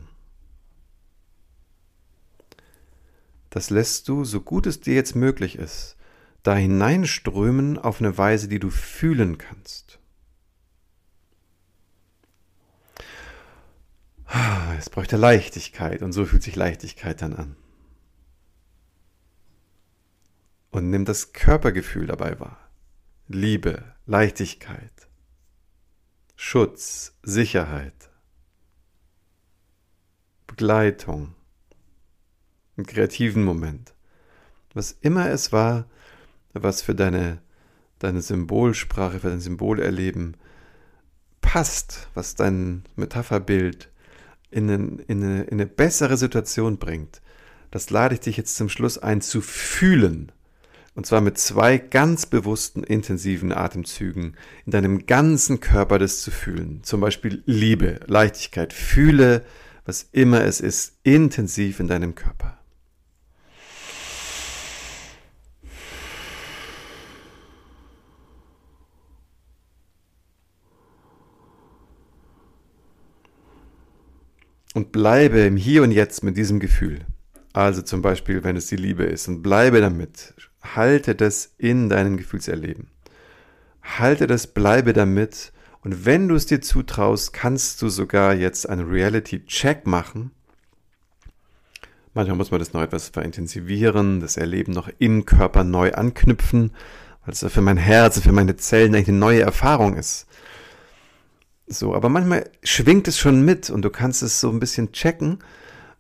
das 3.58 3.72
lässt 3.72 4.08
du, 4.08 4.24
so 4.24 4.40
gut 4.40 4.68
es 4.68 4.82
dir 4.82 4.94
jetzt 4.94 5.16
möglich 5.16 5.58
ist, 5.58 5.96
da 6.44 6.56
hineinströmen 6.56 7.80
auf 7.80 8.00
eine 8.00 8.16
Weise, 8.16 8.48
die 8.48 8.60
du 8.60 8.70
fühlen 8.70 9.40
kannst. 9.40 9.98
Es 14.78 14.90
bräuchte 14.90 15.18
Leichtigkeit 15.18 16.02
und 16.02 16.12
so 16.12 16.26
fühlt 16.26 16.44
sich 16.44 16.56
Leichtigkeit 16.56 17.22
dann 17.22 17.34
an. 17.34 17.56
Und 20.70 20.90
nimm 20.90 21.06
das 21.06 21.34
Körpergefühl 21.34 22.08
dabei 22.08 22.40
wahr. 22.40 22.60
Liebe, 23.28 23.84
Leichtigkeit, 24.06 25.08
Schutz, 26.36 27.18
Sicherheit, 27.24 28.10
Begleitung, 30.46 31.34
einen 32.76 32.86
kreativen 32.86 33.44
Moment. 33.44 33.94
Was 34.74 34.92
immer 34.92 35.30
es 35.30 35.52
war, 35.52 35.90
was 36.54 36.82
für 36.82 36.94
deine, 36.94 37.42
deine 38.00 38.22
Symbolsprache, 38.22 39.20
für 39.20 39.30
dein 39.30 39.40
Symbolerleben 39.40 40.38
passt, 41.42 42.08
was 42.14 42.36
dein 42.36 42.84
Metapherbild 42.96 43.90
in, 44.52 44.70
einen, 44.70 45.00
in, 45.00 45.24
eine, 45.24 45.44
in 45.44 45.54
eine 45.54 45.66
bessere 45.66 46.18
Situation 46.18 46.78
bringt, 46.78 47.22
das 47.72 47.90
lade 47.90 48.16
ich 48.16 48.22
dich 48.22 48.38
jetzt 48.38 48.56
zum 48.56 48.70
Schluss 48.70 48.98
ein 48.98 49.22
zu 49.22 49.42
fühlen. 49.42 50.32
Und 50.96 51.06
zwar 51.06 51.22
mit 51.22 51.38
zwei 51.38 51.78
ganz 51.78 52.26
bewussten, 52.26 52.84
intensiven 52.84 53.52
Atemzügen 53.52 54.36
in 54.66 54.72
deinem 54.72 55.06
ganzen 55.06 55.60
Körper 55.60 56.00
das 56.00 56.22
zu 56.22 56.32
fühlen. 56.32 56.80
Zum 56.82 57.02
Beispiel 57.02 57.44
Liebe, 57.46 58.00
Leichtigkeit. 58.08 58.74
Fühle, 58.74 59.46
was 59.86 60.10
immer 60.12 60.44
es 60.44 60.60
ist, 60.60 60.98
intensiv 61.04 61.80
in 61.80 61.88
deinem 61.88 62.16
Körper. 62.16 62.57
Und 74.78 74.92
bleibe 74.92 75.40
im 75.40 75.58
Hier 75.58 75.82
und 75.82 75.90
Jetzt 75.90 76.24
mit 76.24 76.38
diesem 76.38 76.60
Gefühl. 76.60 77.00
Also 77.52 77.82
zum 77.82 78.04
Beispiel, 78.04 78.44
wenn 78.44 78.56
es 78.56 78.68
die 78.68 78.76
Liebe 78.76 79.06
ist 79.06 79.28
und 79.28 79.42
bleibe 79.42 79.82
damit. 79.82 80.36
Halte 80.62 81.16
das 81.16 81.56
in 81.58 81.90
deinem 81.90 82.16
Gefühlserleben. 82.16 82.92
Halte 83.82 84.28
das, 84.28 84.46
bleibe 84.46 84.94
damit. 84.94 85.52
Und 85.82 86.06
wenn 86.06 86.28
du 86.28 86.36
es 86.36 86.46
dir 86.46 86.62
zutraust, 86.62 87.34
kannst 87.34 87.82
du 87.82 87.90
sogar 87.90 88.36
jetzt 88.36 88.70
einen 88.70 88.88
Reality-Check 88.88 89.88
machen. 89.88 90.30
Manchmal 92.14 92.38
muss 92.38 92.52
man 92.52 92.60
das 92.60 92.74
noch 92.74 92.84
etwas 92.84 93.10
verintensivieren, 93.10 94.20
das 94.20 94.38
Erleben 94.38 94.74
noch 94.74 94.92
im 95.00 95.26
Körper 95.26 95.64
neu 95.64 95.92
anknüpfen, 95.94 96.70
weil 97.26 97.34
es 97.34 97.44
für 97.52 97.62
mein 97.62 97.78
Herz 97.78 98.20
für 98.20 98.32
meine 98.32 98.58
Zellen 98.58 98.94
eigentlich 98.94 99.08
eine 99.08 99.18
neue 99.18 99.42
Erfahrung 99.42 99.98
ist. 99.98 100.28
So, 101.68 101.94
aber 101.94 102.10
manchmal 102.10 102.50
schwingt 102.64 103.08
es 103.08 103.20
schon 103.20 103.44
mit 103.44 103.70
und 103.70 103.82
du 103.84 103.90
kannst 103.90 104.24
es 104.24 104.40
so 104.40 104.50
ein 104.50 104.60
bisschen 104.60 104.94
checken 104.94 105.40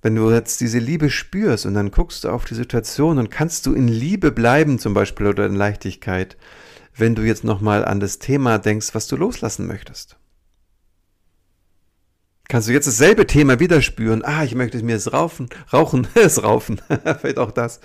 wenn 0.01 0.15
du 0.15 0.31
jetzt 0.31 0.61
diese 0.61 0.79
Liebe 0.79 1.09
spürst 1.09 1.65
und 1.65 1.73
dann 1.73 1.91
guckst 1.91 2.23
du 2.23 2.29
auf 2.29 2.45
die 2.45 2.55
Situation 2.55 3.17
und 3.17 3.31
kannst 3.31 3.65
du 3.65 3.73
in 3.73 3.87
Liebe 3.87 4.31
bleiben 4.31 4.79
zum 4.79 4.93
Beispiel 4.93 5.27
oder 5.27 5.45
in 5.45 5.55
Leichtigkeit, 5.55 6.37
wenn 6.95 7.15
du 7.15 7.23
jetzt 7.23 7.43
nochmal 7.43 7.83
an 7.83 7.99
das 7.99 8.19
Thema 8.19 8.57
denkst, 8.57 8.93
was 8.93 9.07
du 9.07 9.15
loslassen 9.15 9.67
möchtest. 9.67 10.17
Kannst 12.47 12.69
du 12.69 12.71
jetzt 12.71 12.87
dasselbe 12.87 13.27
Thema 13.27 13.59
wieder 13.59 13.81
spüren? 13.81 14.23
Ah, 14.23 14.43
ich 14.43 14.55
möchte 14.55 14.81
mir 14.81 14.95
das 14.95 15.11
Rauchen, 15.11 15.49
Rauchen, 15.73 16.07
das 16.13 16.41
Rauchen, 16.41 16.79
vielleicht 17.19 17.39
auch 17.39 17.51
das, 17.51 17.81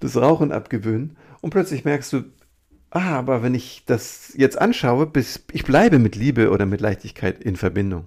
das 0.00 0.16
Rauchen 0.16 0.50
abgewöhnen. 0.50 1.16
Und 1.40 1.50
plötzlich 1.50 1.84
merkst 1.84 2.12
du, 2.12 2.24
ah, 2.92 3.18
aber 3.18 3.42
wenn 3.42 3.54
ich 3.54 3.84
das 3.86 4.32
jetzt 4.36 4.58
anschaue, 4.58 5.06
bis 5.06 5.44
ich 5.52 5.64
bleibe 5.64 5.98
mit 5.98 6.16
Liebe 6.16 6.50
oder 6.50 6.66
mit 6.66 6.80
Leichtigkeit 6.80 7.42
in 7.42 7.56
Verbindung 7.56 8.06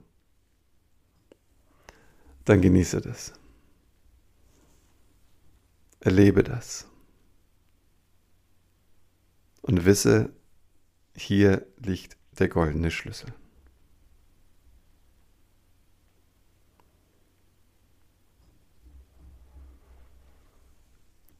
dann 2.45 2.61
genieße 2.61 3.01
das. 3.01 3.33
Erlebe 5.99 6.43
das. 6.43 6.87
Und 9.61 9.85
wisse, 9.85 10.31
hier 11.15 11.65
liegt 11.77 12.17
der 12.37 12.49
goldene 12.49 12.91
Schlüssel. 12.91 13.33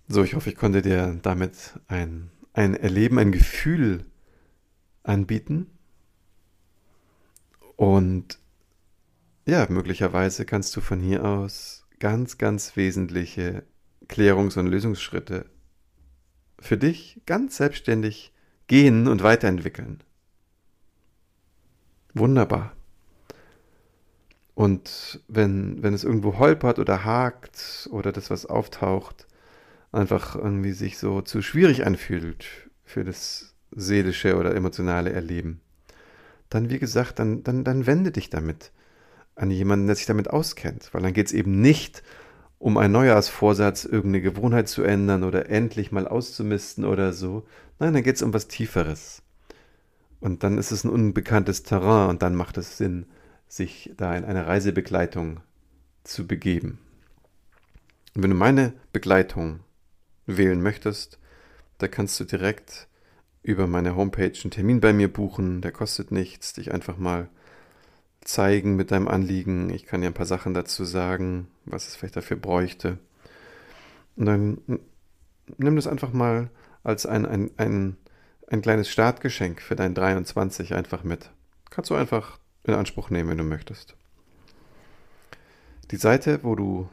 So, 0.08 0.24
ich 0.24 0.34
hoffe, 0.34 0.50
ich 0.50 0.56
konnte 0.56 0.82
dir 0.82 1.20
damit 1.22 1.80
ein, 1.88 2.32
ein 2.56 2.74
Erleben, 2.74 3.20
ein 3.20 3.32
Gefühl 3.32 4.06
anbieten. 5.04 5.68
Und 7.76 8.40
ja, 9.46 9.68
möglicherweise 9.70 10.46
kannst 10.46 10.76
du 10.76 10.82
von 10.82 11.00
hier 11.00 11.26
aus 11.26 11.86
ganz, 12.00 12.38
ganz 12.38 12.78
wesentliche 12.78 13.64
Klärungs- 14.08 14.58
und 14.58 14.68
Lösungsschritte 14.68 15.46
für 16.60 16.78
dich 16.78 17.22
ganz 17.26 17.58
selbstständig 17.58 18.32
gehen 18.68 19.08
und 19.08 19.22
weiterentwickeln. 19.22 20.02
Wunderbar. 22.14 22.72
Und 24.54 25.20
wenn, 25.28 25.84
wenn 25.84 25.94
es 25.94 26.06
irgendwo 26.06 26.40
holpert 26.40 26.80
oder 26.80 27.04
hakt 27.04 27.90
oder 27.92 28.14
das, 28.14 28.30
was 28.30 28.46
auftaucht, 28.46 29.28
einfach 29.92 30.36
irgendwie 30.36 30.74
sich 30.74 30.98
so 30.98 31.22
zu 31.22 31.42
schwierig 31.42 31.86
anfühlt 31.86 32.46
für 32.84 33.04
das 33.04 33.56
seelische 33.72 34.38
oder 34.38 34.56
emotionale 34.56 35.12
Erleben, 35.12 35.62
dann 36.50 36.70
wie 36.70 36.80
gesagt, 36.80 37.20
dann, 37.20 37.44
dann, 37.44 37.64
dann 37.64 37.86
wende 37.88 38.12
dich 38.12 38.30
damit 38.30 38.72
an 39.36 39.52
jemanden, 39.52 39.88
der 39.88 39.96
sich 39.96 40.06
damit 40.06 40.30
auskennt. 40.30 40.94
Weil 40.94 41.02
dann 41.02 41.14
geht 41.14 41.28
es 41.28 41.34
eben 41.34 41.60
nicht 41.60 42.04
um 42.58 42.78
einen 42.78 42.94
Neujahrsvorsatz, 42.94 43.86
irgendeine 43.86 44.22
Gewohnheit 44.22 44.68
zu 44.68 44.84
ändern 44.84 45.24
oder 45.24 45.50
endlich 45.50 45.92
mal 45.92 46.08
auszumisten 46.08 46.86
oder 46.86 47.14
so. 47.14 47.46
Nein, 47.80 47.94
dann 47.94 48.04
geht 48.04 48.16
es 48.16 48.22
um 48.22 48.34
was 48.34 48.48
Tieferes. 48.48 49.22
Und 50.20 50.44
dann 50.44 50.58
ist 50.58 50.72
es 50.72 50.84
ein 50.84 50.90
unbekanntes 50.90 51.64
Terrain 51.64 52.10
und 52.10 52.22
dann 52.22 52.36
macht 52.36 52.58
es 52.58 52.78
Sinn, 52.78 53.06
sich 53.48 53.94
da 53.98 54.16
in 54.16 54.24
eine 54.24 54.48
Reisebegleitung 54.48 55.42
zu 56.04 56.26
begeben. 56.26 56.80
Und 58.16 58.24
wenn 58.24 58.32
du 58.32 58.36
meine 58.36 58.74
Begleitung 58.94 59.60
wählen 60.26 60.62
möchtest, 60.62 61.20
da 61.78 61.88
kannst 61.88 62.20
du 62.20 62.24
direkt 62.24 62.88
über 63.44 63.68
meine 63.68 63.96
Homepage 63.96 64.34
einen 64.44 64.52
Termin 64.52 64.82
bei 64.82 64.92
mir 64.92 65.12
buchen. 65.12 65.62
Der 65.62 65.72
kostet 65.72 66.12
nichts, 66.12 66.54
dich 66.54 66.74
einfach 66.74 66.98
mal 66.98 67.30
zeigen 68.22 68.76
mit 68.76 68.92
deinem 68.92 69.08
Anliegen. 69.08 69.70
Ich 69.70 69.86
kann 69.86 70.02
dir 70.02 70.08
ein 70.08 70.14
paar 70.14 70.26
Sachen 70.26 70.54
dazu 70.54 70.84
sagen, 70.84 71.48
was 71.66 71.88
es 71.88 71.96
vielleicht 71.96 72.16
dafür 72.16 72.38
bräuchte. 72.38 72.98
Und 74.16 74.26
dann 74.26 74.58
nimm 75.58 75.76
das 75.76 75.88
einfach 75.88 76.12
mal 76.12 76.50
als 76.84 77.06
ein, 77.06 77.26
ein, 77.26 77.52
ein, 77.58 77.98
ein 78.48 78.62
kleines 78.62 78.90
Startgeschenk 78.90 79.62
für 79.62 79.76
dein 79.76 79.94
23 79.94 80.74
einfach 80.74 81.04
mit. 81.04 81.30
Kannst 81.70 81.92
du 81.92 81.96
einfach 81.96 82.40
in 82.64 82.74
Anspruch 82.74 83.10
nehmen, 83.10 83.30
wenn 83.30 83.38
du 83.38 83.44
möchtest. 83.44 83.96
Die 85.92 85.98
Seite, 85.98 86.40
wo 86.44 86.56
du 86.56 86.90